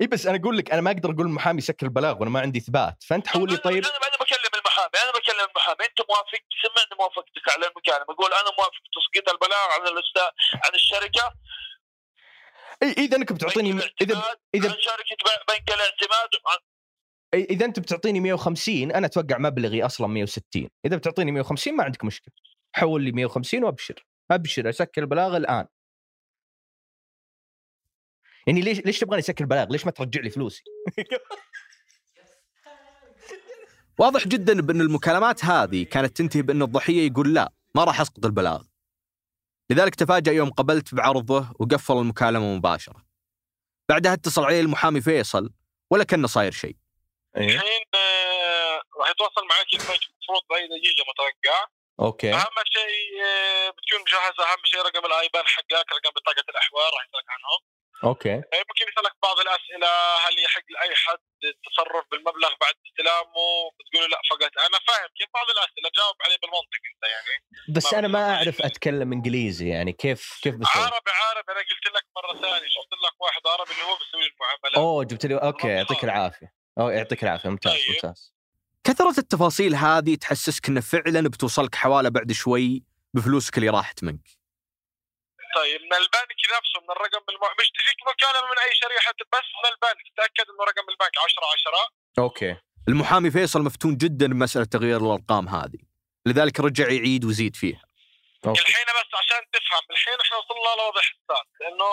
إي 0.00 0.06
بس 0.06 0.26
أنا 0.26 0.38
أقول 0.40 0.58
لك 0.58 0.70
أنا 0.70 0.80
ما 0.80 0.90
أقدر 0.90 1.10
أقول 1.10 1.26
المحامي 1.26 1.60
سكر 1.60 1.86
البلاغ 1.86 2.18
وأنا 2.18 2.30
ما 2.30 2.40
عندي 2.40 2.58
إثبات. 2.58 2.96
فأنت 3.08 3.28
حول 3.28 3.50
لي 3.50 3.56
طيب؟ 3.56 3.84
أنا 3.84 3.96
أنا 3.96 4.16
بكلم 4.20 4.52
المحامي 4.54 4.90
أنا 5.02 5.12
بكلم 5.12 5.46
المحامي. 5.48 5.84
أنت 5.84 6.00
موافق؟ 6.08 6.42
سمعني 6.62 6.94
موافقتك 6.98 7.48
على 7.54 7.66
المكالمه 7.66 8.06
يقول 8.10 8.32
أنا 8.32 8.50
موافق 8.58 8.82
تسقيط 8.96 9.28
البلاغ 9.28 9.66
عن 9.74 9.80
الأستاذ 9.80 10.30
عن 10.64 10.74
الشركة. 10.74 11.34
إي 12.82 12.92
إذا 12.92 13.16
أنك 13.16 13.32
بتعطيني 13.32 13.70
إذا 14.00 14.68
عن 14.70 14.80
شركه 14.80 15.16
بنك 15.48 15.68
الاعتماد. 15.74 16.30
إذا 17.34 17.66
أنت 17.66 17.80
بتعطيني 17.80 18.20
150 18.20 18.92
أنا 18.92 19.06
أتوقع 19.06 19.38
مبلغي 19.38 19.84
أصلا 19.86 20.06
160 20.06 20.68
إذا 20.86 20.96
بتعطيني 20.96 21.32
150 21.32 21.76
ما 21.76 21.84
عندك 21.84 22.04
مشكلة 22.04 22.34
حول 22.72 23.02
لي 23.02 23.12
150 23.12 23.64
وأبشر 23.64 24.06
أبشر 24.30 24.68
أسكر 24.68 25.02
البلاغ 25.02 25.36
الآن 25.36 25.66
يعني 28.46 28.60
ليش 28.60 28.80
ليش 28.80 28.98
تبغاني 28.98 29.20
أسكر 29.20 29.44
البلاغ؟ 29.44 29.68
ليش 29.70 29.86
ما 29.86 29.92
ترجع 29.92 30.20
لي 30.20 30.30
فلوسي؟ 30.30 30.62
واضح 33.98 34.28
جدا 34.28 34.60
بأن 34.60 34.80
المكالمات 34.80 35.44
هذه 35.44 35.82
كانت 35.82 36.16
تنتهي 36.16 36.42
بأن 36.42 36.62
الضحية 36.62 37.06
يقول 37.06 37.34
لا 37.34 37.52
ما 37.74 37.84
راح 37.84 38.00
أسقط 38.00 38.26
البلاغ 38.26 38.62
لذلك 39.70 39.94
تفاجأ 39.94 40.32
يوم 40.32 40.50
قبلت 40.50 40.94
بعرضه 40.94 41.52
وقفل 41.58 41.96
المكالمة 41.96 42.54
مباشرة 42.56 43.04
بعدها 43.88 44.12
اتصل 44.12 44.44
عليه 44.44 44.60
المحامي 44.60 45.00
فيصل 45.00 45.50
ولا 45.90 46.04
كان 46.04 46.26
صاير 46.26 46.52
شيء. 46.52 46.76
الحين 47.36 47.84
آه، 47.94 48.82
راح 49.00 49.10
يتواصل 49.10 49.44
معك 49.46 49.66
المفروض 49.74 50.42
بأي 50.50 50.66
دقيقة 50.66 51.04
متوقع 51.10 51.66
أوكي. 52.00 52.32
أهم 52.34 52.56
شيء 52.64 53.22
آه، 53.24 53.70
بتكون 53.70 54.00
مجهز 54.00 54.40
أهم 54.40 54.62
شيء 54.64 54.80
رقم 54.80 55.06
الآيبان 55.06 55.46
حقك 55.46 55.92
رقم 55.92 56.10
بطاقة 56.16 56.44
الأحوال 56.48 56.84
راح 56.94 57.02
يسألك 57.06 57.30
عنهم. 57.36 57.60
أوكي. 58.04 58.34
آه، 58.34 58.64
ممكن 58.68 58.84
يسألك 58.90 59.14
بعض 59.22 59.38
الأسئلة 59.38 59.88
هل 60.24 60.34
يحق 60.44 60.66
لأي 60.70 60.94
حد 60.94 61.18
التصرف 61.44 62.04
بالمبلغ 62.10 62.50
بعد 62.60 62.74
استلامه؟ 62.86 63.48
بتقول 63.78 64.02
له 64.02 64.08
لا 64.08 64.20
فقط 64.30 64.52
أنا 64.66 64.78
فاهم 64.88 65.08
كيف 65.18 65.28
بعض 65.34 65.46
الأسئلة؟ 65.54 65.90
جاوب 65.98 66.16
عليه 66.24 66.38
بالمنطق 66.42 66.82
أنت 66.90 67.04
يعني. 67.14 67.34
بس 67.76 67.94
أنا 67.94 68.08
ما 68.08 68.34
أعرف 68.36 68.62
أتكلم 68.62 69.12
إنجليزي 69.12 69.68
يعني 69.68 69.92
كيف 69.92 70.40
كيف 70.42 70.54
بسوي؟ 70.54 70.82
عربي 70.82 71.10
عربي. 71.10 71.52
أنا 71.52 71.60
قلت 71.60 71.86
لك 71.96 72.04
مرة 72.16 72.32
ثانية 72.42 72.68
شفت 72.68 72.92
لك 73.04 73.20
واحد 73.20 73.42
عربي 73.46 73.72
اللي 73.72 73.82
هو 73.82 73.96
بيسوي 73.96 74.26
المعاملات 74.32 74.76
أوه 74.76 75.04
جبت 75.04 75.26
لي 75.26 75.34
أوكي 75.34 75.68
يعطيك 75.68 76.04
العافية. 76.04 76.63
اوه 76.78 76.92
يعطيك 76.92 77.22
العافية 77.24 77.48
ممتاز 77.48 77.72
طيب. 77.72 77.94
ممتاز. 77.94 78.34
كثرة 78.84 79.14
التفاصيل 79.18 79.74
هذه 79.74 80.14
تحسسك 80.14 80.68
أنه 80.68 80.80
فعلا 80.80 81.28
بتوصلك 81.28 81.74
حوالة 81.74 82.08
بعد 82.08 82.32
شوي 82.32 82.82
بفلوسك 83.14 83.58
اللي 83.58 83.68
راحت 83.68 84.04
منك. 84.04 84.28
طيب 85.56 85.80
من 85.80 85.96
البنك 85.96 86.40
نفسه 86.56 86.80
من 86.82 86.90
الرقم 86.90 87.24
المع... 87.28 87.48
مش 87.60 87.70
تجيك 87.70 87.98
مكالمه 88.08 88.50
من 88.50 88.58
أي 88.58 88.74
شريحة 88.74 89.12
بس 89.32 89.48
من 89.64 89.70
البنك 89.72 90.06
تأكد 90.16 90.50
إنه 90.50 90.64
رقم 90.64 90.88
البنك 90.90 91.18
10 91.18 91.42
10 92.16 92.24
أوكي. 92.24 92.56
المحامي 92.88 93.30
فيصل 93.30 93.62
مفتون 93.62 93.96
جدا 93.96 94.26
بمسألة 94.26 94.64
تغيير 94.64 94.96
الأرقام 94.96 95.48
هذه. 95.48 95.78
لذلك 96.26 96.60
رجع 96.60 96.90
يعيد 96.90 97.24
ويزيد 97.24 97.56
فيها. 97.56 97.82
أوكي. 98.46 98.60
الحين 98.60 98.84
بس 98.84 99.10
عشان 99.14 99.42
تفهم 99.52 99.86
الحين 99.90 100.14
إحنا 100.20 100.36
وصلنا 100.36 100.82
لوضع 100.82 101.00
حساس 101.00 101.46
لأنه 101.60 101.84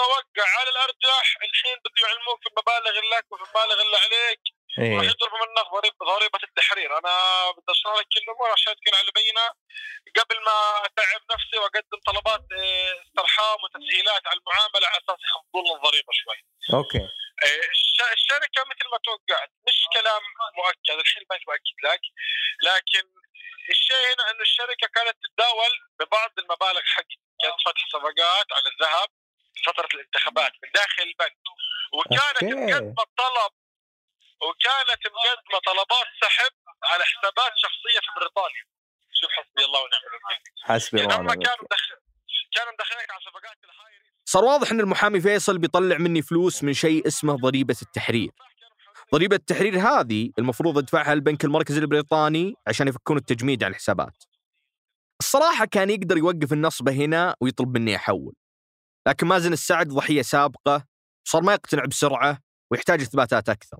م- 0.00 0.06
توقع 0.06 0.48
على 0.58 0.70
الأرجح 0.70 1.26
الحين 1.42 1.76
بده 1.84 2.08
يعلموك 2.08 2.38
في 2.42 2.48
المبالغ 2.52 2.94
لك 3.16 3.26
وفي 3.32 3.42
المبالغ 3.44 3.82
اللي 3.82 3.96
عليك. 3.96 4.40
راح 4.78 5.02
إيه 5.02 5.10
يطلبوا 5.10 5.38
منك 5.46 5.66
ضريبه 5.76 6.02
ضريبه 6.14 6.38
التحرير. 6.48 6.98
أنا 6.98 7.14
بدي 7.50 7.70
أشرح 7.74 7.94
لك 7.98 8.06
كل 8.14 8.20
الأمور 8.26 8.50
عشان 8.56 8.72
تكون 8.78 8.94
على 9.00 9.10
بينة. 9.20 9.46
قبل 10.18 10.36
ما 10.48 10.58
أتعب 10.86 11.20
نفسي 11.34 11.56
وأقدم 11.58 11.98
طلبات 12.06 12.44
آه، 12.52 12.94
استرحام 13.06 13.58
وتسهيلات 13.64 14.22
على 14.26 14.38
المعاملة 14.40 14.86
على 14.90 14.98
أساس 15.04 15.18
يخفضوا 15.28 15.62
لنا 15.64 15.74
الضريبة 15.76 16.12
شوي. 16.20 16.38
أوكي. 16.78 17.02
آه، 17.46 17.60
الش- 17.74 18.12
الشركة 18.18 18.60
مثل 18.70 18.86
ما 18.92 18.98
توقعت 19.06 19.50
مش 19.68 19.78
كلام 19.96 20.22
مؤكد. 20.58 20.98
الحين 21.00 21.22
ما 21.30 21.36
باكد 21.48 21.76
لك. 21.88 22.02
لكن 22.68 23.04
الشيء 23.70 24.02
هنا 24.14 24.30
إنه 24.30 24.42
الشركة 24.48 24.86
كانت 24.96 25.16
تتداول 25.24 25.72
ببعض 25.98 26.30
المبالغ 26.38 26.82
حق 26.94 27.10
كانت 27.42 27.58
فتح 27.66 27.82
صفقات 27.92 28.46
على 28.56 28.68
الذهب. 28.74 29.08
فترة 29.66 29.88
الانتخابات 29.94 30.52
من 30.62 30.70
داخل 30.74 31.02
البنك. 31.02 31.42
وكانت. 31.96 32.44
مقدمه 32.44 33.04
طلب 33.22 33.52
وكانت 34.46 35.02
مقدمه 35.16 35.58
طلبات 35.66 36.08
سحب 36.22 36.52
على 36.90 37.04
حسابات 37.04 37.52
شخصية 37.64 38.00
في 38.04 38.10
بريطانيا. 38.20 38.64
شوف 39.20 39.30
حسبي 39.38 39.64
الله 39.64 39.80
ونعم 39.84 40.02
الوكيل. 40.10 40.42
حسبي 40.64 40.98
يعني 41.00 41.12
الله 41.12 41.20
ونعم 41.20 41.34
كانوا 41.34 41.56
الوكيل. 41.56 41.64
مدخل 41.64 41.96
كانوا 42.54 42.72
مدخلينك 42.72 43.10
على 43.10 43.20
صفقات 43.20 43.58
الهاي 43.64 43.92
صار 44.24 44.44
واضح 44.44 44.70
إن 44.70 44.80
المحامي 44.80 45.20
فيصل 45.20 45.58
بيطلع 45.58 45.96
مني 45.98 46.22
فلوس 46.22 46.62
من 46.64 46.72
شيء 46.72 47.06
اسمه 47.06 47.36
ضريبة 47.36 47.76
التحرير. 47.82 48.30
ضريبة 49.14 49.36
التحرير 49.36 49.78
هذه 49.78 50.30
المفروض 50.38 50.78
يدفعها 50.78 51.12
البنك 51.12 51.44
المركزي 51.44 51.80
البريطاني 51.80 52.54
عشان 52.68 52.88
يفكون 52.88 53.16
التجميد 53.16 53.64
على 53.64 53.70
الحسابات. 53.70 54.24
الصراحة 55.20 55.64
كان 55.64 55.90
يقدر 55.90 56.18
يوقف 56.18 56.52
النصبه 56.52 56.92
هنا 56.92 57.36
ويطلب 57.40 57.78
مني 57.78 57.96
أحول. 57.96 58.34
لكن 59.08 59.26
مازن 59.26 59.52
السعد 59.52 59.88
ضحية 59.88 60.22
سابقة 60.22 60.86
صار 61.28 61.42
ما 61.42 61.52
يقتنع 61.52 61.84
بسرعة 61.84 62.38
ويحتاج 62.72 63.00
إثباتات 63.00 63.48
أكثر. 63.48 63.78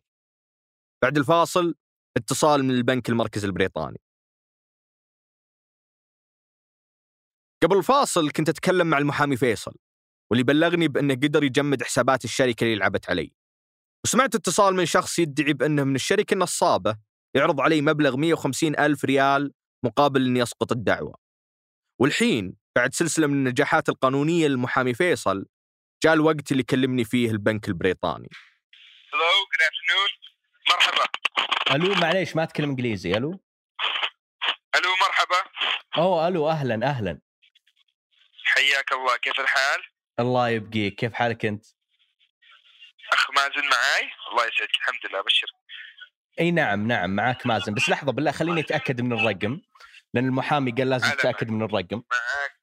بعد 1.02 1.18
الفاصل 1.18 1.74
اتصال 2.16 2.64
من 2.64 2.70
البنك 2.70 3.08
المركزي 3.08 3.46
البريطاني. 3.46 4.00
قبل 7.62 7.78
الفاصل 7.78 8.30
كنت 8.30 8.48
أتكلم 8.48 8.86
مع 8.86 8.98
المحامي 8.98 9.36
فيصل 9.36 9.74
واللي 10.30 10.44
بلغني 10.44 10.88
بأنه 10.88 11.14
قدر 11.14 11.44
يجمد 11.44 11.82
حسابات 11.82 12.24
الشركة 12.24 12.64
اللي 12.64 12.76
لعبت 12.76 13.10
علي. 13.10 13.32
وسمعت 14.04 14.34
اتصال 14.34 14.74
من 14.74 14.86
شخص 14.86 15.18
يدعي 15.18 15.52
بأنه 15.52 15.84
من 15.84 15.94
الشركة 15.94 16.34
النصابة 16.34 16.96
يعرض 17.36 17.60
علي 17.60 17.82
مبلغ 17.82 18.16
150 18.16 18.78
ألف 18.78 19.04
ريال 19.04 19.52
مقابل 19.84 20.26
اني 20.26 20.42
اسقط 20.42 20.72
الدعوة. 20.72 21.14
والحين 22.00 22.59
بعد 22.76 22.94
سلسلة 22.94 23.26
من 23.26 23.32
النجاحات 23.32 23.88
القانونية 23.88 24.48
للمحامي 24.48 24.94
فيصل 24.94 25.46
جاء 26.04 26.14
الوقت 26.14 26.52
اللي 26.52 26.62
كلمني 26.62 27.04
فيه 27.04 27.30
البنك 27.30 27.68
البريطاني. 27.68 28.28
Hello 29.14 29.20
good 29.20 29.60
afternoon 29.60 30.08
مرحبا. 30.70 31.06
ألو 31.74 32.00
معليش 32.00 32.36
ما 32.36 32.42
اتكلم 32.42 32.70
إنجليزي. 32.70 33.16
ألو؟ 33.16 33.30
ألو 34.76 34.90
مرحبا. 35.00 35.50
أوه 35.98 36.28
ألو 36.28 36.48
أهلا 36.50 36.86
أهلا. 36.86 37.20
حياك 38.44 38.92
الله. 38.92 39.16
كيف 39.16 39.40
الحال؟ 39.40 39.80
الله 40.20 40.48
يبقيك. 40.48 40.94
كيف 40.94 41.12
حالك 41.12 41.44
أنت؟ 41.44 41.66
أخ 43.12 43.30
مازن 43.30 43.68
معاي؟ 43.68 44.10
الله 44.30 44.46
يسعدك. 44.46 44.76
الحمد 44.76 45.06
لله 45.06 45.20
ابشر 45.20 45.46
إي 46.40 46.50
نعم 46.50 46.86
نعم 46.86 47.16
معاك 47.16 47.46
مازن. 47.46 47.74
بس 47.74 47.88
لحظة 47.88 48.12
بالله 48.12 48.32
خليني 48.32 48.60
أتأكد 48.60 49.00
من 49.00 49.12
الرقم. 49.12 49.60
لأن 50.14 50.26
المحامي 50.26 50.70
قال 50.70 50.90
لازم 50.90 51.10
تتأكد 51.10 51.50
من 51.50 51.62
الرقم. 51.62 52.02
معاك. 52.10 52.59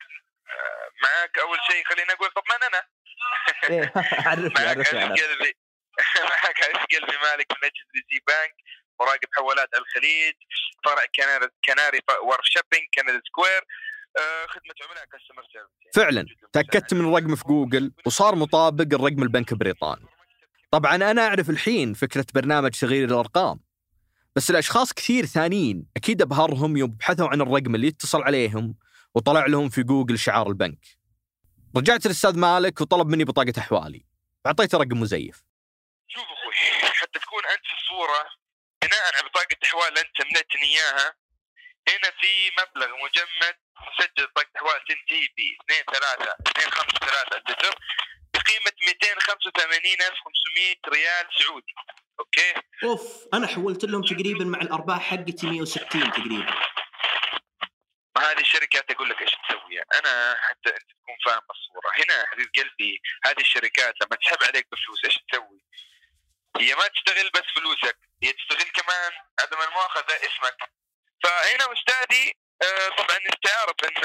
معاك 1.04 1.40
أول 1.40 1.58
شيء 1.72 1.84
خليني 1.86 2.12
أقول 2.12 2.30
طب 2.36 2.44
من 2.52 2.64
أنا؟ 2.68 2.82
إيه 3.70 3.92
عرفني 4.28 4.50
معاك 4.66 4.78
عرفني 4.78 5.00
حبيب 5.02 5.12
أنا. 5.24 5.34
قلبي. 5.34 5.54
معاك 6.32 6.56
حبيب 6.64 7.02
قلبي 7.02 7.18
مالك 7.24 7.52
من 7.52 7.68
HSBC 7.68 8.22
Bank 8.28 8.56
مراقب 9.00 9.30
حوالات 9.38 9.70
الخليج 9.78 10.34
فرع 10.86 11.04
Canary 11.16 11.48
Canary 11.66 12.00
Wharf 12.24 12.46
Shopping 12.46 12.84
Canada 12.96 13.22
Square 13.28 13.62
آه، 14.18 14.46
خدمة 14.48 14.74
عملاء 14.90 15.06
customer 15.06 15.44
service 15.54 15.96
فعلا. 15.96 16.26
تأكدت 16.54 16.94
من 16.94 17.02
الرقم 17.10 17.36
في 17.36 17.44
جوجل 17.44 17.94
وصار 18.06 18.36
مطابق 18.36 18.94
الرقم 18.94 19.24
البنك 19.24 19.52
البريطاني. 19.52 20.06
طبعا 20.72 20.96
أنا 20.96 21.28
أعرف 21.28 21.50
الحين 21.50 21.94
فكرة 21.94 22.26
برنامج 22.36 22.70
تغيير 22.72 23.08
الأرقام 23.10 23.60
بس 24.36 24.50
الأشخاص 24.50 24.94
كثير 24.94 25.26
ثانيين 25.26 25.86
أكيد 25.98 26.22
أبهرهم 26.22 26.78
يوم 26.78 26.90
بحثوا 26.92 27.28
عن 27.28 27.42
الرقم 27.42 27.76
اللي 27.76 27.88
يتصل 27.88 28.22
عليهم 28.24 28.76
وطلع 29.18 29.46
لهم 29.46 29.70
في 29.70 29.84
جوجل 29.84 30.20
شعار 30.20 30.48
البنك. 30.48 30.86
رجعت 31.78 32.06
للأستاذ 32.06 32.40
مالك 32.40 32.82
وطلب 32.82 33.08
مني 33.08 33.24
بطاقة 33.24 33.54
أحوالي. 33.58 34.06
أعطيته 34.46 34.78
رقم 34.78 35.00
مزيف. 35.02 35.44
شوف 36.08 36.24
أخوي 36.24 36.54
حتى 36.94 37.20
تكون 37.20 37.44
أنت 37.54 37.66
في 37.70 37.76
الصورة 37.82 38.22
بناء 38.82 39.04
على 39.16 39.30
بطاقة 39.30 39.58
أحوال 39.66 39.98
أنت 39.98 40.18
مليتني 40.26 40.64
إياها 40.64 41.08
هنا 41.90 42.10
في 42.22 42.32
مبلغ 42.60 42.90
مجمد 43.06 43.56
مسجل 43.88 44.28
بطاقة 44.28 44.52
أحوال 44.58 44.80
تنتهي 44.88 45.28
ب 45.36 45.40
2 45.72 45.84
3 45.94 46.36
2 46.48 46.72
5 46.72 47.00
3 47.00 47.44
صفر 47.48 47.76
بقيمة 48.34 48.76
285500 49.20 50.76
ريال 50.94 51.26
سعودي. 51.40 51.74
أوكي؟ 52.20 52.54
أوف 52.84 53.28
أنا 53.34 53.48
حولت 53.48 53.86
لهم 53.86 54.02
تقريبا 54.02 54.46
مع 54.46 54.62
الأرباح 54.62 55.02
حقتي 55.02 55.48
160 55.48 56.12
تقريبا. 56.12 56.56
ما 58.18 58.32
هذه 58.32 58.40
الشركات 58.40 58.92
أقول 58.92 59.10
لك 59.10 59.22
إيش 59.22 59.32
تسوي 59.32 59.80
أنا 60.00 60.36
حتى 60.42 60.70
أنت 60.70 60.90
تكون 61.00 61.18
فاهم 61.26 61.46
الصورة. 61.56 61.90
هنا 62.00 62.26
حبيب 62.32 62.50
قلبي 62.58 63.02
هذه 63.26 63.42
الشركات 63.42 63.94
لما 64.02 64.16
تسحب 64.16 64.38
عليك 64.48 64.68
بفلوس 64.72 65.06
إيش 65.06 65.20
تسوي؟ 65.32 65.62
هي 66.58 66.76
ما 66.76 66.88
تشتغل 66.88 67.30
بس 67.36 67.48
فلوسك 67.56 67.98
هي 68.24 68.34
تشتغل 68.34 68.70
كمان 68.80 69.12
عدم 69.42 69.62
المؤاخذة 69.68 70.16
اسمك. 70.28 70.58
فهنا 71.24 71.66
أستاذي 71.74 72.34
آه، 72.62 72.90
طبعا 72.98 73.18
أنت 73.18 73.48
عارف 73.58 73.76
إن 73.84 74.04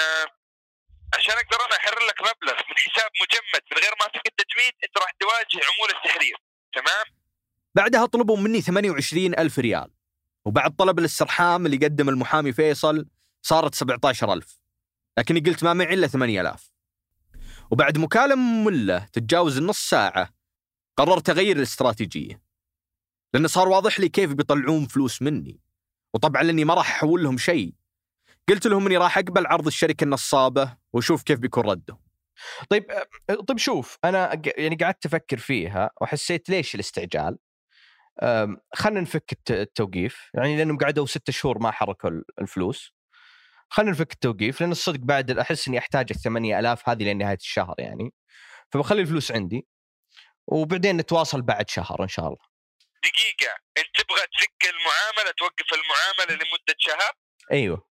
عشان 1.18 1.35
أقدر 1.35 1.66
أنا 1.66 1.77
أحرر 1.77 2.07
لك 2.07 2.20
مبلغ 2.20 2.57
من 2.68 2.77
حساب 2.77 3.11
مجمد 3.22 3.62
من 3.72 3.79
غير 3.83 3.92
ما 4.01 4.07
تفك 4.07 4.27
التجميد 4.27 4.72
أنت 4.85 4.98
راح 4.98 5.11
تواجه 5.20 5.61
عموله 5.72 5.96
التحرير. 5.98 6.37
تمام؟ 6.72 7.05
بعدها 7.75 8.07
طلبوا 8.07 8.37
مني 8.37 8.61
28 8.61 9.38
ألف 9.38 9.59
ريال. 9.59 9.90
وبعد 10.44 10.77
طلب 10.77 10.98
الاسترحام 10.98 11.66
اللي 11.66 11.77
قدم 11.77 12.09
المحامي 12.09 12.53
فيصل 12.53 13.07
صارت 13.42 13.74
17 13.74 14.33
ألف. 14.33 14.59
لكني 15.18 15.40
قلت 15.40 15.64
ما 15.64 15.74
معي 15.74 15.94
إلا 15.94 16.07
8000 16.07 16.72
وبعد 17.70 17.98
مكالمة 17.98 18.35
مملة 18.42 18.98
تتجاوز 19.12 19.59
النص 19.59 19.88
ساعة 19.88 20.31
قررت 20.96 21.31
أغير 21.31 21.57
الاستراتيجية. 21.57 22.42
لأن 23.35 23.46
صار 23.48 23.68
واضح 23.68 24.00
لي 24.00 24.09
كيف 24.09 24.33
بيطلعون 24.33 24.87
فلوس 24.87 25.22
مني. 25.22 25.61
وطبعا 26.14 26.42
لأني 26.42 26.64
ما 26.64 26.74
راح 26.74 26.90
أحول 26.90 27.22
لهم 27.22 27.38
شيء. 27.38 27.74
قلت 28.48 28.66
لهم 28.66 28.87
إني 28.87 28.96
راح 28.96 29.18
أقبل 29.18 29.46
عرض 29.46 29.66
الشركة 29.66 30.05
النصابة 30.05 30.76
وأشوف 30.92 31.22
كيف 31.22 31.38
بيكون 31.38 31.64
رده 31.64 31.98
طيب 32.70 32.90
أه، 33.31 33.35
طيب 33.35 33.59
شوف 33.59 33.98
أنا 34.05 34.26
ق- 34.35 34.61
يعني 34.61 34.76
قعدت 34.76 35.07
أفكر 35.07 35.38
فيها 35.38 35.90
وحسيت 36.00 36.48
ليش 36.50 36.74
الاستعجال؟ 36.74 37.38
خلينا 38.74 39.00
نفك 39.00 39.33
الت- 39.33 39.50
التوقيف. 39.50 40.31
يعني 40.35 40.57
لأنهم 40.57 40.78
قعدوا 40.78 41.07
ستة 41.07 41.33
شهور 41.33 41.59
ما 41.59 41.70
حركوا 41.70 42.11
ال- 42.11 42.24
الفلوس. 42.40 42.92
خلينا 43.72 43.90
نفك 43.92 44.12
التوقيف 44.12 44.61
لأن 44.61 44.72
الصدق 44.72 44.98
بعد 44.98 45.30
أحس 45.30 45.68
إني 45.68 45.78
أحتاج 45.78 46.06
ال 46.11 46.20
8000 46.20 46.88
هذه 46.88 47.02
لنهايه 47.02 47.37
الشهر 47.37 47.74
يعني. 47.78 48.12
فبخلي 48.72 49.00
الفلوس 49.00 49.32
عندي 49.32 49.66
وبعدين 50.46 50.96
نتواصل 50.96 51.42
بعد 51.42 51.70
شهر 51.70 52.02
إن 52.02 52.08
شاء 52.08 52.26
الله. 52.26 52.44
دقيقة 53.04 53.54
أنت 53.78 54.00
تبغى 54.00 54.20
تفك 54.32 54.62
المعاملة 54.74 55.32
توقف 55.38 55.68
المعاملة 55.72 56.35
لمدة 56.35 56.76
شهر؟ 56.78 57.12
أيوه. 57.52 57.88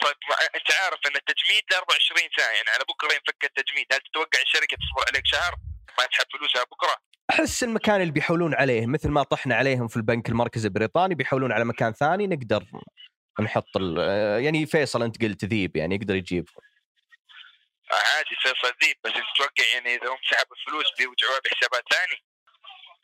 طيب 0.00 0.16
أنت 0.54 0.70
عارف 0.80 1.00
إن 1.06 1.16
التجميد 1.16 1.62
ل 1.70 1.74
24 1.74 2.28
ساعة 2.36 2.50
يعني 2.50 2.68
على 2.74 2.84
بكرة 2.88 3.12
ينفك 3.12 3.44
التجميد؟ 3.44 3.86
هل 3.92 4.00
تتوقع 4.00 4.40
الشركة 4.42 4.76
تصبر 4.76 5.04
عليك 5.08 5.26
شهر؟ 5.26 5.54
ما 5.98 6.06
تسحب 6.06 6.26
فلوسها 6.32 6.64
بكرة؟ 6.64 6.96
أحس 7.30 7.64
المكان 7.64 8.00
اللي 8.00 8.12
بيحولون 8.12 8.54
عليه 8.54 8.86
مثل 8.86 9.08
ما 9.08 9.22
طحنا 9.22 9.54
عليهم 9.56 9.88
في 9.88 9.96
البنك 9.96 10.28
المركزي 10.28 10.68
البريطاني 10.68 11.14
بيحولون 11.14 11.52
على 11.52 11.64
مكان 11.64 11.92
ثاني 11.92 12.26
نقدر 12.26 12.64
نحط 13.40 13.76
ال- 13.76 13.98
يعني 14.44 14.66
فيصل 14.66 15.02
أنت 15.02 15.22
قلت 15.24 15.44
ذيب 15.44 15.76
يعني 15.76 15.94
يقدر 15.94 16.14
يجيب 16.16 16.48
عادي 17.92 18.34
فيصل 18.42 18.74
ذيب 18.84 18.96
بس 19.04 19.10
أنت 19.10 19.24
تتوقع 19.34 19.74
يعني 19.74 19.94
إذا 19.94 20.08
هم 20.12 20.16
سحبوا 20.30 20.56
الفلوس 20.56 20.86
بيوجعوها 20.98 21.40
بحسابات 21.44 21.82
ثاني 21.92 22.22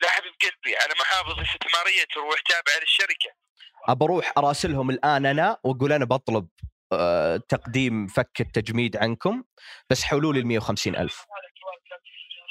لا 0.01 0.09
حبيب 0.09 0.31
قلبي 0.41 0.77
أنا 0.77 0.93
محافظ 1.01 1.39
استثمارية 1.39 2.03
تروح 2.13 2.39
تابعه 2.41 2.79
للشركة. 2.81 3.29
أبى 3.87 4.05
أروح 4.05 4.33
أراسلهم 4.37 4.89
الآن 4.89 5.25
أنا 5.25 5.57
وأقول 5.63 5.93
أنا 5.93 6.05
بطلب 6.05 6.47
آه، 6.91 7.37
تقديم 7.37 8.07
فك 8.07 8.41
التجميد 8.41 8.97
عنكم 8.97 9.43
بس 9.89 10.03
حولوا 10.03 10.33
لي 10.33 10.39
ال 10.39 10.47
150 10.47 10.95
ألف. 10.95 11.25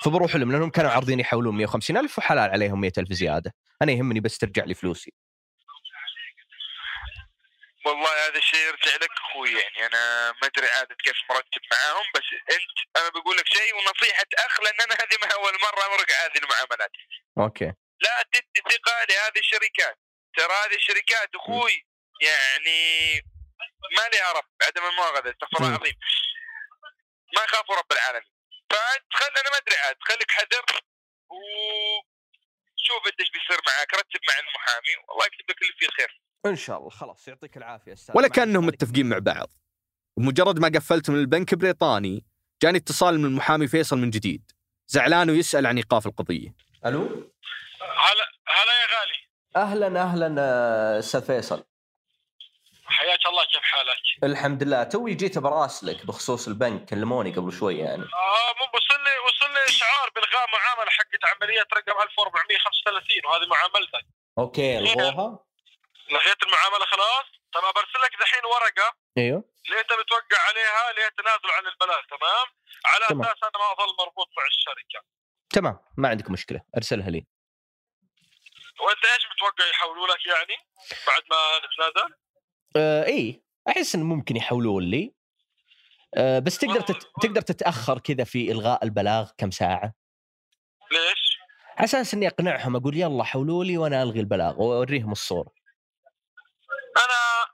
فبروح 0.04 0.36
لهم 0.36 0.52
لأنهم 0.52 0.70
كانوا 0.70 0.90
عارضين 0.90 1.20
يحولون 1.20 1.56
150 1.56 1.96
ألف 1.96 2.18
وحلال 2.18 2.50
عليهم 2.50 2.80
100 2.80 2.92
ألف 2.98 3.12
زيادة. 3.12 3.54
أنا 3.82 3.92
يهمني 3.92 4.20
بس 4.20 4.38
ترجع 4.38 4.64
لي 4.64 4.74
فلوسي. 4.74 5.12
والله 7.84 8.26
هذا 8.26 8.38
الشيء 8.38 8.60
يرجع 8.60 8.94
لك 8.94 9.10
أخوي 9.10 9.52
يعني 9.52 9.86
أنا 9.86 10.32
ما 10.32 10.46
أدري 10.46 10.68
عادة 10.68 10.94
كيف 11.04 11.16
مرتب 11.30 11.60
معاهم 11.72 12.06
بس 12.14 12.22
أنت 12.50 12.96
أنا 12.96 13.08
بقول 13.08 13.36
لك 13.36 13.46
شيء 13.48 13.74
ونصيحة 13.76 14.26
أخ 14.38 14.60
لأن 14.60 14.80
أنا 14.80 14.94
هذه 14.94 15.16
ما 15.22 15.28
أول 15.34 15.52
مرة 15.62 15.86
أمرق 15.86 16.10
هذه 16.10 16.38
المعاملات. 16.38 16.90
أوكي. 17.38 17.72
لا 18.00 18.22
تدي 18.32 18.60
ثقة 18.70 19.04
لهذه 19.08 19.38
الشركات. 19.38 19.98
ترى 20.36 20.52
هذه 20.64 20.74
الشركات 20.74 21.30
أخوي 21.34 21.86
يعني 22.20 23.14
ما 23.96 24.08
لها 24.12 24.32
رب 24.32 24.50
عدم 24.62 24.86
المؤاخذه 24.86 25.30
استغفر 25.30 25.56
الله. 25.56 25.68
العظيم. 25.68 25.94
ما 27.36 27.42
يخافوا 27.44 27.76
رب 27.76 27.92
العالمين. 27.92 28.30
فأنت 28.70 29.14
خل 29.14 29.32
أنا 29.40 29.50
ما 29.50 29.56
أدري 29.56 29.76
عاد 29.76 29.96
خليك 30.00 30.30
حذر 30.30 30.64
وشوف 31.30 33.06
انت 33.06 33.20
إيش 33.20 33.30
بيصير 33.30 33.60
معك 33.66 33.94
رتب 33.94 34.20
مع 34.28 34.38
المحامي 34.38 34.96
والله 35.08 35.26
يكتب 35.26 35.50
لك 35.50 35.62
اللي 35.62 35.74
فيه 35.78 35.88
خير. 35.88 36.23
إن 36.46 36.56
شاء 36.56 36.78
الله 36.78 36.90
خلاص 36.90 37.28
يعطيك 37.28 37.56
العافية 37.56 37.92
أستاذ. 37.92 38.16
ولا 38.16 38.28
كأنهم 38.28 38.66
متفقين 38.66 39.08
مع 39.08 39.18
بعض. 39.18 39.50
ومجرد 40.16 40.58
ما 40.58 40.68
قفلت 40.68 41.10
من 41.10 41.18
البنك 41.18 41.52
البريطاني 41.52 42.24
جاني 42.62 42.78
اتصال 42.78 43.18
من 43.18 43.24
المحامي 43.24 43.66
فيصل 43.66 43.98
من 43.98 44.10
جديد. 44.10 44.50
زعلان 44.86 45.30
ويسأل 45.30 45.66
عن 45.66 45.76
إيقاف 45.76 46.06
القضية. 46.06 46.54
ألو؟ 46.86 47.02
هلا 47.80 48.26
هلا 48.46 48.72
يا 48.82 48.86
غالي. 48.98 49.18
أهلا 49.56 50.02
أهلا 50.02 50.98
أستاذ 50.98 51.22
فيصل. 51.22 51.64
حياك 52.86 53.26
الله 53.26 53.44
كيف 53.44 53.62
حالك؟ 53.62 54.24
الحمد 54.24 54.62
لله. 54.62 54.82
توي 54.82 55.14
جيت 55.14 55.38
براسلك 55.38 56.06
بخصوص 56.06 56.48
البنك 56.48 56.84
كلموني 56.84 57.32
قبل 57.32 57.52
شوي 57.52 57.78
يعني. 57.78 58.02
آه 58.02 58.50
وصلني 58.74 59.18
وصلني 59.26 59.64
إشعار 59.68 60.10
بالغاء 60.14 60.46
معاملة 60.52 60.90
حقت 60.90 61.24
عملية 61.24 61.66
رقم 61.74 62.02
1435 62.02 63.26
وهذه 63.26 63.48
معاملتك. 63.48 64.06
أوكي 64.38 64.78
ألغوها. 64.78 65.44
لغيت 66.10 66.42
المعاملة 66.42 66.86
خلاص؟ 66.86 67.26
تمام 67.54 67.72
برسل 67.76 68.00
لك 68.04 68.12
دحين 68.20 68.44
ورقة. 68.44 68.96
أيوه. 69.18 69.44
اللي 69.66 69.80
أنت 69.80 69.92
بتوقع 70.00 70.40
عليها؟ 70.48 70.90
اللي 70.90 71.02
هي 71.02 71.10
تنازل 71.18 71.50
عن 71.56 71.66
البلاغ؟ 71.66 72.00
تمام؟ 72.14 72.46
على 72.86 73.04
تمام. 73.08 73.22
أساس 73.22 73.42
أنا 73.42 73.58
ما 73.58 73.72
أظل 73.72 73.96
مربوط 73.98 74.28
مع 74.38 74.46
الشركة. 74.46 75.06
تمام. 75.50 75.78
ما 75.96 76.08
عندك 76.08 76.30
مشكلة. 76.30 76.60
أرسلها 76.76 77.10
لي. 77.10 77.26
وأنت 78.80 79.04
إيش 79.04 79.26
متوقع 79.32 79.70
يحولوا 79.70 80.06
لك 80.06 80.26
يعني 80.26 80.56
بعد 81.06 81.22
ما 81.30 81.58
نتنازل؟ 81.58 82.14
آه 82.76 83.06
إي. 83.06 83.42
أحس 83.68 83.94
انه 83.94 84.04
ممكن 84.04 84.36
يحولون 84.36 84.82
لي. 84.82 85.14
آه 86.16 86.38
بس 86.38 86.58
تقدر 86.58 86.80
تت... 86.80 87.02
تقدر 87.22 87.40
تتأخر 87.40 87.98
كذا 87.98 88.24
في 88.24 88.52
إلغاء 88.52 88.84
البلاغ 88.84 89.30
كم 89.38 89.50
ساعة؟ 89.50 89.94
ليش؟ 90.92 91.38
على 91.76 91.84
أساس 91.84 92.14
إني 92.14 92.28
أقنعهم 92.28 92.76
أقول 92.76 92.96
يلا 92.96 93.24
حولوا 93.24 93.64
لي 93.64 93.78
وأنا 93.78 94.02
ألغي 94.02 94.20
البلاغ 94.20 94.62
وأوريهم 94.62 95.12
الصورة. 95.12 95.63
أنا 96.96 97.48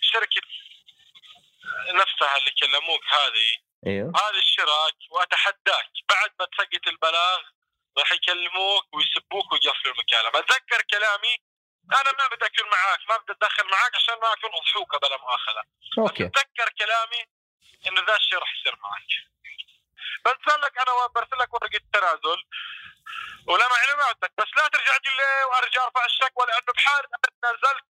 شركة 0.00 0.42
نفسها 1.94 2.36
اللي 2.36 2.50
كلموك 2.60 3.04
هذه. 3.04 3.56
إيوه. 3.86 4.12
هذا 4.16 4.38
الشراك 4.38 4.96
وأتحداك. 5.10 5.90
بعد 6.08 6.30
ما 6.40 6.46
تسقط 6.46 6.88
البلاغ 6.88 7.40
راح 7.98 8.12
يكلموك 8.12 8.94
ويسبوك 8.94 9.52
ويقفلوا 9.52 9.94
المكالمه 9.94 10.38
أتذكر 10.38 10.82
كلامي. 10.90 11.34
أنا 12.00 12.12
ما 12.18 12.26
بدي 12.36 12.46
اكون 12.46 12.70
معاك. 12.70 13.00
ما 13.08 13.16
بدي 13.16 13.32
أتدخل 13.32 13.68
معاك 13.70 13.94
عشان 13.96 14.14
ما 14.14 14.32
أكون 14.32 14.50
اضحوكه 14.54 14.98
بلا 14.98 15.16
مؤاخذة. 15.16 15.62
Okay. 15.98 16.26
أتذكر 16.26 16.68
كلامي 16.78 17.22
إنه 17.86 18.00
ذا 18.06 18.16
الشيء 18.16 18.38
راح 18.38 18.54
يصير 18.60 18.76
معك 18.76 19.10
برسل 20.24 20.60
لك 20.60 20.78
أنا 20.78 21.06
برسل 21.06 21.38
لك 21.38 21.54
ورقة 21.54 21.80
تنازل. 21.92 22.42
ولا 23.48 23.68
معلوماتك 23.68 24.32
بس 24.38 24.50
لا 24.56 24.68
ترجع 24.68 24.96
تقول 24.96 25.16
لي 25.16 25.44
وأرجع 25.44 25.84
أرفع 25.84 26.04
الشكوى 26.04 26.46
لأنه 26.46 26.72
بحال 26.76 27.04
نزلت 27.44 27.84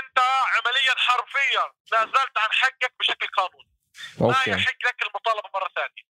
انت 0.00 0.18
عمليا 0.54 0.94
حرفيا 0.96 1.72
نازلت 1.92 2.38
عن 2.38 2.52
حقك 2.52 2.92
بشكل 3.00 3.26
قانوني. 3.26 3.70
ما 4.20 4.42
يحق 4.46 4.80
لك 4.86 5.02
المطالبة 5.06 5.48
مرة 5.54 5.70
ثانية. 5.74 6.04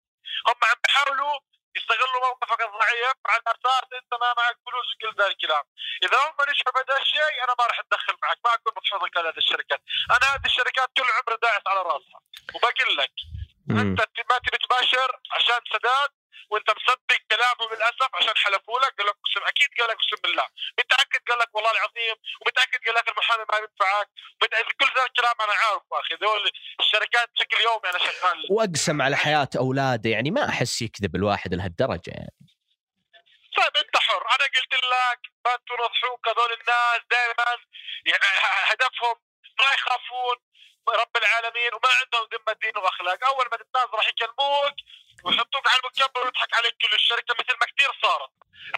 هم 0.48 0.56
عم 0.64 0.76
بيحاولوا 0.84 1.40
يستغلوا 1.76 2.20
موقفك 2.28 2.62
الضعيف 2.62 3.18
على 3.26 3.42
أساس 3.48 3.84
إنت 3.94 4.14
ما 4.22 4.34
معك 4.38 4.58
فلوس 4.66 4.88
وكل 4.96 5.18
ذا 5.18 5.28
الكلام. 5.28 5.64
إذا 6.04 6.18
هم 6.18 6.36
نجحوا 6.50 6.72
بهذا 6.74 7.02
الشيء 7.02 7.44
أنا 7.44 7.56
ما 7.60 7.66
راح 7.66 7.80
أتدخل 7.80 8.16
معك. 8.24 8.38
ما 8.46 8.54
أكون 8.54 8.74
متحوطك 8.78 9.18
على 9.18 9.30
هذه 9.30 9.38
الشركات. 9.38 9.82
أنا 10.12 10.26
هذه 10.36 10.46
الشركات 10.46 10.90
كل 10.98 11.04
عمري 11.18 11.38
داعس 11.42 11.62
على 11.68 11.80
راسها. 11.80 12.20
وبقول 12.54 12.98
لك. 12.98 13.14
أنت 13.70 14.00
ما 14.30 14.38
تبي 14.38 14.58
تباشر 14.58 15.20
عشان 15.32 15.60
سداد 15.74 16.12
وأنت 16.50 16.70
مصدق 16.70 17.03
كلامهم 17.44 17.76
للأسف 17.76 18.16
عشان 18.16 18.38
حلفوا 18.38 18.80
لك 18.80 18.94
قال 18.98 19.08
لك 19.08 19.16
اقسم 19.24 19.48
أكيد 19.48 19.70
قال 19.80 19.90
لك 19.90 19.96
اقسم 19.96 20.22
بالله. 20.24 20.48
متأكد؟ 20.80 21.22
قال 21.30 21.40
لك 21.40 21.56
والله 21.56 21.72
العظيم. 21.72 22.16
ومتاكد 22.42 22.86
قال 22.86 22.96
لك 22.96 23.08
المحامي 23.10 23.46
ما 23.52 23.68
متأكد 24.44 24.72
كل 24.80 24.90
ذا 24.96 25.06
الكلام 25.06 25.36
أنا 25.42 25.54
عارف 25.54 25.84
أخي. 25.92 26.16
ذول 26.16 26.52
الشركات 26.80 27.30
بشكل 27.36 27.62
يومي 27.62 27.90
أنا 27.90 28.00
شغال. 28.00 28.48
وأقسم 28.50 29.02
على 29.02 29.16
حياة 29.16 29.50
اولاده 29.58 30.10
يعني 30.10 30.32
ما 30.32 30.50
أحس 30.50 30.82
يكذب 30.82 31.16
الواحد 31.16 31.54
لهالدرجة 31.54 32.12
يعني. 32.20 32.38
طيب 33.58 33.78
أنت 33.78 33.98
حر. 33.98 34.24
أنا 34.36 34.46
قلت 34.56 34.74
لك 34.74 35.20
ما 35.46 35.54
تنصحوك 35.68 36.28
هذول 36.28 36.52
الناس 36.54 37.02
دائما 37.12 37.50
يعني 38.06 38.24
هدفهم 38.72 39.16
ما 39.60 39.74
يخافون 39.74 40.38
رب 40.90 41.18
العالمين 41.18 41.74
وما 41.74 41.90
عندهم 42.02 42.28
ذمة 42.34 42.58
دين 42.62 42.78
وأخلاق. 42.78 43.26
أول 43.26 43.46
ما 43.52 43.58
تتنازل 43.58 43.94
راح 43.94 44.08
يكلموك 44.08 44.76
ويحطوك 45.26 45.66
على 45.72 45.80
المكبر 45.82 46.22
ويضحك 46.24 46.54
عليك 46.58 46.76
كل 46.82 46.94
الشركة 46.96 47.32
مثل 47.40 47.56
ما 47.62 47.66
كثير 47.72 47.92
صارت. 48.04 48.32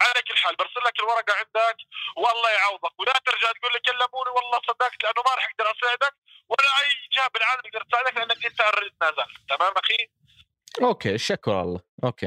على 0.04 0.20
كل 0.28 0.36
حال 0.42 0.54
برسل 0.56 0.82
لك 0.86 0.96
الورقة 1.00 1.32
عندك 1.40 1.78
والله 2.16 2.50
يعوضك. 2.58 2.94
ولا 3.00 3.12
ترجع 3.26 3.48
تقول 3.56 3.72
لي 3.74 3.80
كلموني 3.88 4.30
والله 4.36 4.58
صدقت 4.68 4.98
لأنه 5.04 5.20
ما 5.26 5.32
راح 5.36 5.44
أقدر 5.50 5.66
أساعدك 5.74 6.14
ولا 6.50 6.70
أي 6.82 6.90
جهه 7.14 7.28
بالعالم 7.34 7.62
تقدر 7.66 7.82
تساعدك 7.88 8.14
لأنك 8.16 8.44
أنت 8.46 8.60
already 8.60 8.94
تنازلت 9.00 9.34
تمام 9.52 9.72
أخي؟ 9.82 10.00
okay 10.82 11.18
شكرا 11.18 11.62
الله. 11.62 11.80
Okay. 12.04 12.26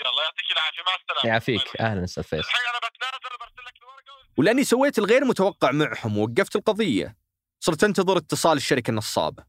يلا 0.00 0.22
يعطيك 0.24 0.48
العافية. 0.52 0.82
مع 0.86 0.94
السلامة. 1.00 1.28
يعافيك. 1.30 1.80
أهلا 1.80 2.04
أستاذ 2.04 2.22
فيصل 2.22 2.48
الحين 2.48 2.66
أنا 2.70 2.78
بتنازل 2.78 3.36
برسل 3.40 3.64
لك 3.66 3.76
الورقة 3.82 4.28
ولأني 4.38 4.64
سويت 4.64 4.98
الغير 4.98 5.24
متوقع 5.24 5.70
معهم 5.70 6.18
ووقفت 6.18 6.56
القضية. 6.56 7.16
صرت 7.60 7.84
أنتظر 7.84 8.16
اتصال 8.16 8.56
الشركة 8.56 8.90
النصابة. 8.90 9.44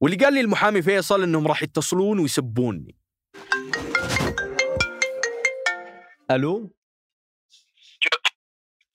واللي 0.00 0.24
قال 0.24 0.34
لي 0.34 0.40
المحامي 0.40 0.82
فيصل 0.82 1.22
إنهم 1.22 1.48
راح 1.48 1.62
يتصلون 1.62 2.18
ويسبوني. 2.18 2.99
ألو؟ 6.30 6.76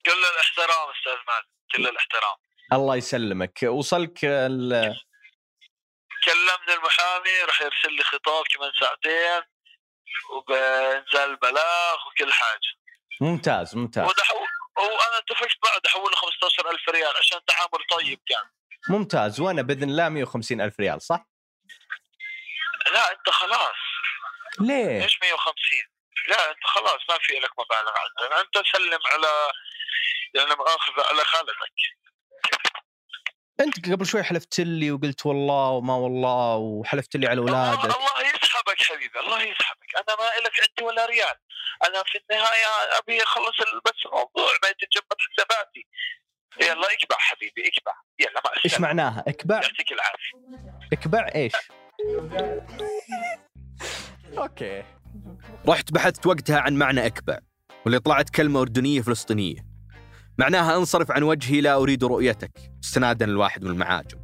كل 0.05 0.25
الاحترام 0.33 0.89
أستاذ 0.97 1.17
مازن 1.27 1.47
كل 1.75 1.87
الاحترام. 1.87 2.37
الله 2.73 2.95
يسلمك. 2.95 3.63
وصلك 3.63 4.25
ال... 4.25 4.95
كلمني 6.25 6.73
المحامي 6.79 7.41
راح 7.47 7.61
يرسل 7.61 7.93
لي 7.93 8.03
خطاب 8.03 8.43
كمان 8.55 8.71
ساعتين 8.79 9.41
وبانزال 10.31 11.29
البلاغ 11.29 11.97
وكل 12.07 12.33
حاجة. 12.33 12.71
ممتاز 13.21 13.75
ممتاز. 13.75 14.09
ودحو 14.09 14.37
وأنا 14.77 15.17
اتفقت 15.17 15.57
معه 15.65 15.79
دحول 15.83 16.11
له 16.11 16.17
15000 16.17 16.89
ريال 16.89 17.17
عشان 17.17 17.39
تعامل 17.47 17.85
طيب 17.91 18.19
كان. 18.27 18.49
ممتاز 18.89 19.39
وأنا 19.39 19.61
بإذن 19.61 19.89
الله 19.89 20.09
150 20.09 20.61
ألف 20.61 20.79
ريال 20.79 21.01
صح؟ 21.01 21.25
لا 22.93 23.11
أنت 23.11 23.29
خلاص. 23.29 23.75
ليه؟ 24.59 25.03
إيش 25.03 25.19
150 25.21 25.94
لا 26.27 26.51
أنت 26.51 26.63
خلاص 26.63 27.01
ما 27.09 27.17
في 27.21 27.33
لك 27.33 27.51
مبالغ 27.59 27.93
عندنا. 27.97 28.41
أنت 28.41 28.67
سلم 28.73 28.99
على 29.13 29.51
يعني 30.35 30.55
مؤاخذة 30.55 31.05
على 31.11 31.23
خالتك. 31.23 31.75
أنت 33.59 33.91
قبل 33.91 34.05
شوي 34.05 34.23
حلفت 34.23 34.59
لي 34.59 34.91
وقلت 34.91 35.25
والله 35.25 35.69
وما 35.69 35.95
والله 35.95 36.55
وحلفت 36.55 37.15
لي 37.15 37.27
على 37.27 37.39
الله, 37.39 37.71
اولادك 37.71 37.97
الله 37.97 38.21
يسحبك 38.21 38.81
حبيبي 38.81 39.19
الله 39.19 39.41
يسحبك. 39.41 39.95
أنا 39.95 40.15
ما 40.19 40.45
لك 40.45 40.53
عندي 40.61 40.83
ولا 40.83 41.05
ريال. 41.05 41.35
أنا 41.83 42.03
في 42.03 42.17
النهاية 42.17 42.97
أبي 42.97 43.23
أخلص 43.23 43.57
بس 43.85 44.05
الموضوع 44.05 44.51
ما 44.63 44.69
يتجمد 44.69 45.17
حساباتي 45.19 45.87
يلا 46.61 46.93
اكبع 46.93 47.17
حبيبي 47.17 47.67
اكبع. 47.67 47.93
يلا 48.19 48.41
مع 48.45 48.51
إيش 48.65 48.79
معناها؟ 48.79 49.23
اكبع؟ 49.27 49.55
يعطيك 49.55 49.91
العافية. 49.91 50.31
اكبع 50.93 51.31
إيش؟ 51.35 51.53
Okay. 54.37 54.83
رحت 55.67 55.91
بحثت 55.91 56.25
وقتها 56.25 56.59
عن 56.59 56.73
معنى 56.73 57.05
اكبع 57.05 57.39
واللي 57.85 57.99
طلعت 57.99 58.29
كلمة 58.29 58.61
أردنية 58.61 59.01
فلسطينية. 59.01 59.65
معناها 60.37 60.77
أنصرف 60.77 61.11
عن 61.11 61.23
وجهي 61.23 61.61
لا 61.61 61.75
أريد 61.75 62.03
رؤيتك 62.03 62.51
استنادا 62.83 63.25
لواحد 63.25 63.63
من 63.63 63.71
المعاجم. 63.71 64.17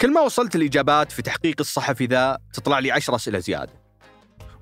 كل 0.00 0.12
ما 0.12 0.20
وصلت 0.20 0.56
الإجابات 0.56 1.12
في 1.12 1.22
تحقيق 1.22 1.56
الصحفي 1.60 2.06
ذا 2.06 2.38
تطلع 2.52 2.78
لي 2.78 2.90
عشر 2.90 3.14
أسئلة 3.14 3.38
زيادة. 3.38 3.72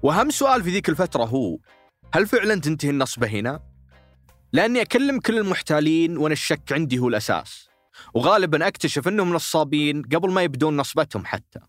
وأهم 0.02 0.30
سؤال 0.30 0.62
في 0.62 0.70
ذيك 0.70 0.88
الفترة 0.88 1.24
هو 1.24 1.58
هل 2.14 2.26
فعلا 2.26 2.60
تنتهي 2.60 2.90
النصبة 2.90 3.26
هنا؟ 3.26 3.60
لأني 4.52 4.82
أكلم 4.82 5.20
كل 5.20 5.38
المحتالين 5.38 6.16
وأنا 6.18 6.32
الشك 6.32 6.72
عندي 6.72 6.98
هو 6.98 7.08
الأساس. 7.08 7.73
وغالبا 8.14 8.68
أكتشف 8.68 9.08
أنهم 9.08 9.34
نصابين 9.34 10.02
قبل 10.02 10.30
ما 10.30 10.42
يبدون 10.42 10.76
نصبتهم 10.76 11.26
حتى. 11.26 11.60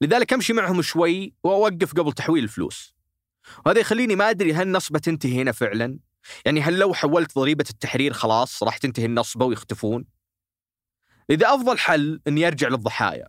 لذلك 0.00 0.32
أمشي 0.32 0.52
معهم 0.52 0.82
شوي 0.82 1.34
وأوقف 1.44 1.92
قبل 1.92 2.12
تحويل 2.12 2.44
الفلوس. 2.44 2.94
وهذا 3.66 3.80
يخليني 3.80 4.16
ما 4.16 4.30
أدري 4.30 4.52
هل 4.52 4.62
النصبة 4.62 4.98
تنتهي 4.98 5.42
هنا 5.42 5.52
فعلا؟ 5.52 5.98
يعني 6.44 6.60
هل 6.60 6.78
لو 6.78 6.94
حولت 6.94 7.34
ضريبة 7.34 7.64
التحرير 7.70 8.12
خلاص 8.12 8.62
راح 8.62 8.76
تنتهي 8.76 9.04
النصبة 9.04 9.46
ويختفون؟ 9.46 10.04
إذا 11.30 11.54
أفضل 11.54 11.78
حل 11.78 12.20
أني 12.26 12.46
أرجع 12.46 12.68
للضحايا. 12.68 13.28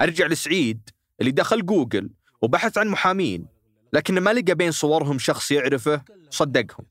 أرجع 0.00 0.26
لسعيد 0.26 0.90
اللي 1.20 1.30
دخل 1.30 1.66
جوجل 1.66 2.10
وبحث 2.42 2.78
عن 2.78 2.88
محامين 2.88 3.46
لكن 3.92 4.18
ما 4.18 4.32
لقى 4.32 4.54
بين 4.54 4.70
صورهم 4.70 5.18
شخص 5.18 5.50
يعرفه 5.50 6.04
صدقهم. 6.30 6.86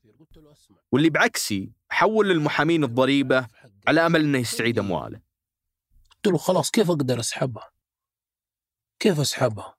واللي 0.92 1.10
بعكسي 1.10 1.70
حول 1.90 2.28
للمحامين 2.28 2.84
الضريبة 2.84 3.46
على 3.88 4.06
أمل 4.06 4.20
أنه 4.20 4.38
يستعيد 4.38 4.78
أمواله 4.78 5.22
قلت 6.10 6.26
له 6.26 6.38
خلاص 6.38 6.70
كيف 6.70 6.90
أقدر 6.90 7.20
أسحبها؟ 7.20 7.72
كيف 8.98 9.20
أسحبها؟ 9.20 9.76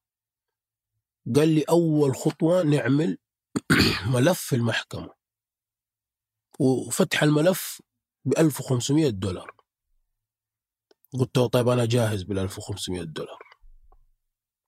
قال 1.36 1.50
لي 1.50 1.63
أول 1.63 2.16
خطوة 2.16 2.63
نعمل 2.63 3.18
ملف 4.13 4.39
في 4.39 4.56
المحكمة 4.56 5.13
وفتح 6.60 7.24
الملف 7.24 7.82
ب 8.26 8.38
1500 8.38 9.10
دولار 9.10 9.56
قلت 11.13 11.38
له 11.38 11.48
طيب 11.48 11.68
أنا 11.68 11.86
جاهز 11.86 12.24
بال 12.24 12.39
1500 12.39 13.04
دولار 13.04 13.39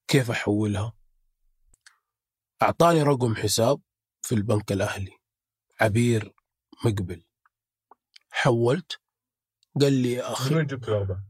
كيف 0.07 0.31
أحولها؟ 0.31 0.93
أعطاني 2.61 3.03
رقم 3.03 3.35
حساب 3.35 3.81
في 4.21 4.35
البنك 4.35 4.71
الأهلي 4.71 5.17
عبير 5.81 6.33
مقبل 6.85 7.25
حولت 8.31 9.01
قال 9.81 9.93
لي 9.93 10.11
يا 10.11 10.31
أخي 10.31 10.55
وين 10.55 10.65
جبت 10.65 10.89
الأربعة؟ 10.89 11.23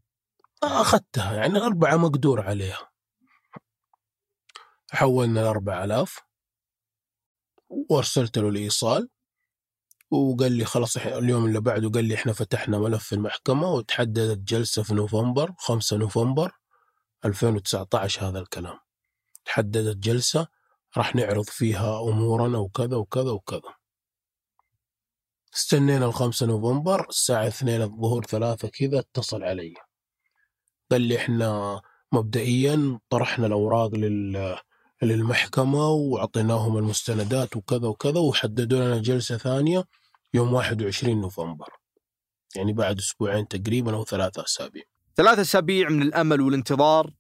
أخذتها. 0.64 1.34
يعني 1.34 1.58
الأربعة 1.58 1.96
مقدور 1.98 2.42
عليها. 2.42 2.92
حولنا 4.92 5.42
الأربع 5.42 5.84
آلاف 5.84 6.20
وأرسلت 7.70 8.38
له 8.38 8.50
الإيصال 8.50 9.10
وقال 10.12 10.52
لي 10.52 10.66
خلاص 10.66 10.98
اليوم 10.98 11.46
اللي 11.46 11.62
بعده 11.62 11.90
قال 11.90 12.06
لي 12.06 12.16
إحنا 12.16 12.34
فتحنا 12.34 12.80
ملف 12.80 13.04
في 13.04 13.16
المحكمة 13.16 13.72
وتحددت 13.72 14.38
جلسة 14.38 14.84
في 14.84 14.94
نوفمبر 14.94 15.54
5 15.58 15.98
نوفمبر 15.98 16.52
2019 17.26 18.28
هذا 18.30 18.40
الكلام. 18.40 18.80
تحددت 19.46 19.98
جلسة 19.98 20.48
راح 20.98 21.16
نعرض 21.16 21.44
فيها 21.46 22.02
أمورنا 22.02 22.58
وكذا 22.58 22.96
وكذا 22.98 23.32
وكذا. 23.32 23.75
استنينا 25.56 26.06
الخمسة 26.06 26.46
نوفمبر 26.46 27.10
الساعة 27.10 27.48
اثنين 27.48 27.82
الظهر 27.82 28.24
ثلاثة 28.24 28.68
كذا 28.68 29.00
اتصل 29.00 29.44
علي. 29.44 29.74
قال 30.92 31.02
لي 31.02 31.18
إحنا 31.18 31.82
مبدئيا 32.12 33.00
طرحنا 33.10 33.48
الأوراق 33.48 33.96
لل 33.96 34.58
للمحكمة 35.02 35.90
وأعطيناهم 35.90 36.78
المستندات 36.78 37.56
وكذا 37.56 37.88
وكذا 37.88 38.20
وحددوا 38.20 38.80
لنا 38.80 39.02
جلسة 39.02 39.38
ثانية 39.38 39.84
يوم 40.34 40.54
21 40.54 41.22
نوفمبر. 41.22 41.70
يعني 42.56 42.74
بعد 42.74 42.98
أسبوعين 42.98 43.48
تقريبا 43.48 43.96
أو 43.96 44.06
ثلاثة 44.06 44.44
أسابيع. 44.44 44.84
ثلاثة 45.16 45.42
أسابيع 45.42 45.90
من 45.90 46.02
الأمل 46.02 46.42
والانتظار 46.42 47.14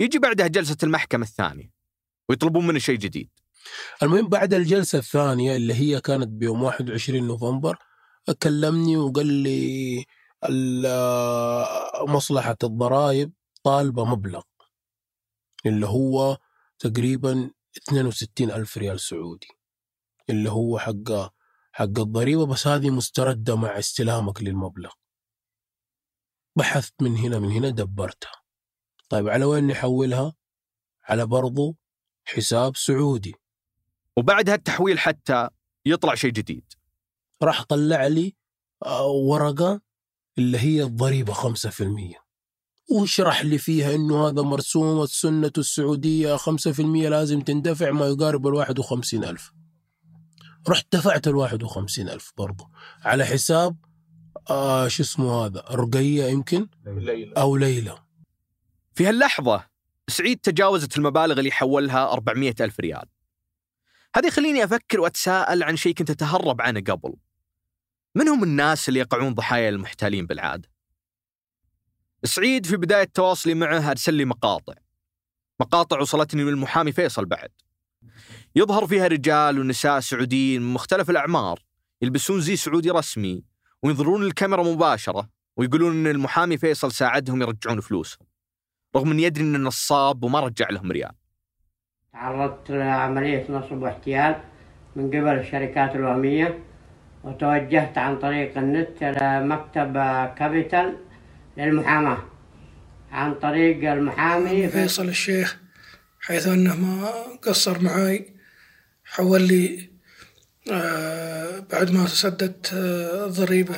يجي 0.00 0.18
بعدها 0.18 0.46
جلسة 0.46 0.76
المحكمة 0.82 1.24
الثانية 1.24 1.70
ويطلبون 2.28 2.66
منه 2.66 2.78
شيء 2.78 2.96
جديد. 2.96 3.30
المهم 4.02 4.28
بعد 4.28 4.54
الجلسة 4.54 4.98
الثانية 4.98 5.56
اللي 5.56 5.74
هي 5.74 6.00
كانت 6.00 6.28
بيوم 6.28 6.62
21 6.62 7.26
نوفمبر 7.26 7.78
كلمني 8.42 8.96
وقال 8.96 9.26
لي 9.26 10.04
مصلحة 12.08 12.56
الضرائب 12.64 13.32
طالبة 13.62 14.04
مبلغ 14.04 14.42
اللي 15.66 15.86
هو 15.86 16.38
تقريبا 16.78 17.50
62 17.88 18.50
ألف 18.50 18.78
ريال 18.78 19.00
سعودي 19.00 19.48
اللي 20.30 20.50
هو 20.50 20.78
حق 20.78 21.32
حق 21.72 21.98
الضريبة 21.98 22.46
بس 22.46 22.66
هذه 22.66 22.90
مستردة 22.90 23.56
مع 23.56 23.78
استلامك 23.78 24.42
للمبلغ. 24.42 24.92
بحثت 26.56 27.02
من 27.02 27.16
هنا 27.16 27.38
من 27.38 27.50
هنا 27.50 27.68
دبرتها. 27.68 28.42
طيب 29.08 29.28
على 29.28 29.44
وين 29.44 29.66
نحولها؟ 29.66 30.34
على 31.04 31.26
برضو 31.26 31.76
حساب 32.24 32.76
سعودي. 32.76 33.34
وبعد 34.18 34.50
هالتحويل 34.50 34.98
حتى 34.98 35.48
يطلع 35.86 36.14
شيء 36.14 36.30
جديد. 36.30 36.64
راح 37.42 37.62
طلع 37.62 38.06
لي 38.06 38.34
آه، 38.84 39.06
ورقة 39.06 39.80
اللي 40.38 40.58
هي 40.58 40.82
الضريبة 40.82 41.32
5% 41.32 42.14
وشرح 42.90 43.44
لي 43.44 43.58
فيها 43.58 43.94
إنه 43.94 44.28
هذا 44.28 44.42
مرسوم 44.42 45.02
السنة 45.02 45.52
السعودية 45.58 46.36
5% 46.36 47.08
لازم 47.08 47.40
تندفع 47.40 47.90
ما 47.90 48.06
يقارب 48.06 48.46
ال 48.46 48.54
51 48.54 49.24
ألف. 49.24 49.52
رحت 50.68 50.86
دفعت 50.92 51.28
ال 51.28 51.36
51 51.36 52.08
ألف 52.08 52.32
برضو. 52.36 52.64
على 53.04 53.24
حساب 53.24 53.76
آه 54.50 54.88
شو 54.88 55.02
اسمه 55.02 55.46
هذا 55.46 55.60
رقية 55.70 56.24
يمكن؟ 56.24 56.68
أو 57.36 57.56
ليلى. 57.56 57.98
في 58.94 59.06
هاللحظة 59.06 59.64
سعيد 60.10 60.38
تجاوزت 60.38 60.98
المبالغ 60.98 61.38
اللي 61.38 61.50
حولها 61.50 62.12
400 62.12 62.54
ألف 62.60 62.80
ريال. 62.80 63.17
هذا 64.16 64.28
يخليني 64.28 64.64
أفكر 64.64 65.00
وأتساءل 65.00 65.62
عن 65.62 65.76
شيء 65.76 65.94
كنت 65.94 66.10
أتهرب 66.10 66.60
عنه 66.60 66.80
قبل. 66.80 67.14
من 68.14 68.28
هم 68.28 68.44
الناس 68.44 68.88
اللي 68.88 69.00
يقعون 69.00 69.34
ضحايا 69.34 69.68
المحتالين 69.68 70.26
بالعادة؟ 70.26 70.70
سعيد 72.24 72.66
في 72.66 72.76
بداية 72.76 73.04
تواصلي 73.04 73.54
معه 73.54 73.90
أرسل 73.90 74.14
لي 74.14 74.24
مقاطع. 74.24 74.74
مقاطع 75.60 76.00
وصلتني 76.00 76.44
من 76.44 76.48
المحامي 76.52 76.92
فيصل 76.92 77.24
بعد. 77.24 77.50
يظهر 78.56 78.86
فيها 78.86 79.06
رجال 79.06 79.58
ونساء 79.58 80.00
سعوديين 80.00 80.62
من 80.62 80.74
مختلف 80.74 81.10
الأعمار 81.10 81.64
يلبسون 82.02 82.40
زي 82.40 82.56
سعودي 82.56 82.90
رسمي 82.90 83.44
وينظرون 83.82 84.22
الكاميرا 84.22 84.62
مباشرة 84.62 85.28
ويقولون 85.56 85.92
أن 85.92 86.06
المحامي 86.06 86.58
فيصل 86.58 86.92
ساعدهم 86.92 87.42
يرجعون 87.42 87.80
فلوسهم 87.80 88.26
رغم 88.96 89.10
أن 89.10 89.20
يدري 89.20 89.44
أنه 89.44 89.58
نصاب 89.58 90.24
وما 90.24 90.40
رجع 90.40 90.70
لهم 90.70 90.92
ريال. 90.92 91.12
تعرضت 92.12 92.70
لعملية 92.70 93.46
نصب 93.50 93.82
واحتيال 93.82 94.36
من 94.96 95.06
قبل 95.08 95.38
الشركات 95.38 95.94
الوهمية 95.96 96.58
وتوجهت 97.24 97.98
عن 97.98 98.18
طريق 98.18 98.58
النت 98.58 99.02
إلى 99.02 99.44
مكتب 99.44 99.92
كابيتال 100.38 100.96
للمحاماة. 101.56 102.18
عن 103.12 103.34
طريق 103.34 103.92
المحامي 103.92 104.68
فيصل 104.68 105.08
الشيخ 105.08 105.58
حيث 106.20 106.46
أنه 106.46 106.76
ما 106.76 107.08
قصر 107.42 107.82
معاي 107.82 108.32
حول 109.04 109.42
لي 109.42 109.90
آه، 110.72 111.58
بعد 111.72 111.90
ما 111.90 112.06
سددت 112.06 112.72
آه، 112.74 113.26
الضريبة 113.26 113.74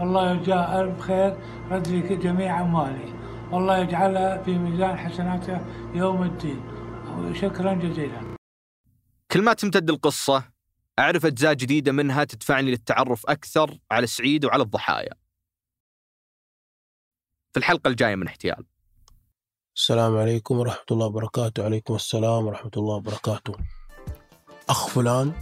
والله 0.00 0.32
يجزاه 0.32 0.80
ألف 0.82 1.00
خير 1.00 1.34
رد 1.70 1.88
لي 1.88 2.16
جميع 2.16 2.60
أموالي. 2.60 3.12
والله 3.50 3.78
يجعلها 3.78 4.42
في 4.42 4.58
ميزان 4.58 4.98
حسناته 4.98 5.60
يوم 5.94 6.22
الدين. 6.22 6.60
شكرا 7.34 7.74
جزيلا. 7.74 8.36
كل 9.32 9.42
ما 9.42 9.52
تمتد 9.52 9.90
القصة 9.90 10.52
أعرف 10.98 11.26
أجزاء 11.26 11.54
جديدة 11.54 11.92
منها 11.92 12.24
تدفعني 12.24 12.70
للتعرف 12.70 13.26
أكثر 13.26 13.78
على 13.90 14.06
سعيد 14.06 14.44
وعلى 14.44 14.62
الضحايا. 14.62 15.14
في 17.52 17.58
الحلقة 17.58 17.88
الجاية 17.88 18.14
من 18.14 18.26
احتيال. 18.26 18.66
السلام 19.76 20.16
عليكم 20.16 20.58
ورحمة 20.58 20.84
الله 20.90 21.06
وبركاته. 21.06 21.64
عليكم 21.64 21.94
السلام 21.94 22.46
ورحمة 22.46 22.70
الله 22.76 22.94
وبركاته. 22.94 23.56
أخ 24.68 24.88
فلان 24.88 25.32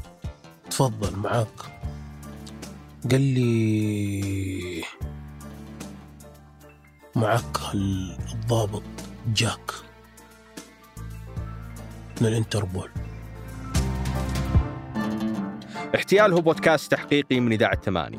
تفضل 0.70 1.16
معاك. 1.16 1.61
قال 3.11 3.20
لي 3.20 4.85
معك 7.16 7.74
الضابط 7.74 8.83
جاك. 9.26 9.89
من 12.20 12.26
الانتربول. 12.26 12.90
احتيال 15.94 16.33
هو 16.33 16.40
بودكاست 16.40 16.92
تحقيقي 16.92 17.40
من 17.40 17.52
إذاعة 17.52 17.80
ثمانية. 17.80 18.18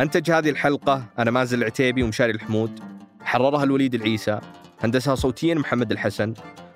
أنتج 0.00 0.30
هذه 0.30 0.50
الحلقة 0.50 1.04
أنا 1.18 1.30
مازن 1.30 1.58
العتيبي 1.58 2.02
ومشاري 2.02 2.32
الحمود 2.32 2.80
حررها 3.20 3.64
الوليد 3.64 3.94
العيسى 3.94 4.40
هندسها 4.80 5.14
صوتيا 5.14 5.54
محمد 5.54 5.92
الحسن 5.92 6.34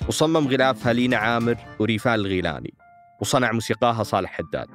وصمم 0.08 0.48
غلافها 0.48 0.92
لينا 0.92 1.16
عامر 1.16 1.56
وريفان 1.78 2.14
الغيلاني 2.14 2.74
وصنع 3.20 3.52
موسيقاها 3.52 4.02
صالح 4.02 4.30
حداد. 4.30 4.68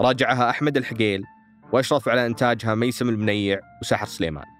راجعها 0.00 0.50
أحمد 0.50 0.76
الحقيل 0.76 1.22
وأشرف 1.72 2.08
على 2.08 2.26
إنتاجها 2.26 2.74
ميسم 2.74 3.08
المنيع 3.08 3.60
وسحر 3.82 4.06
سليمان. 4.06 4.59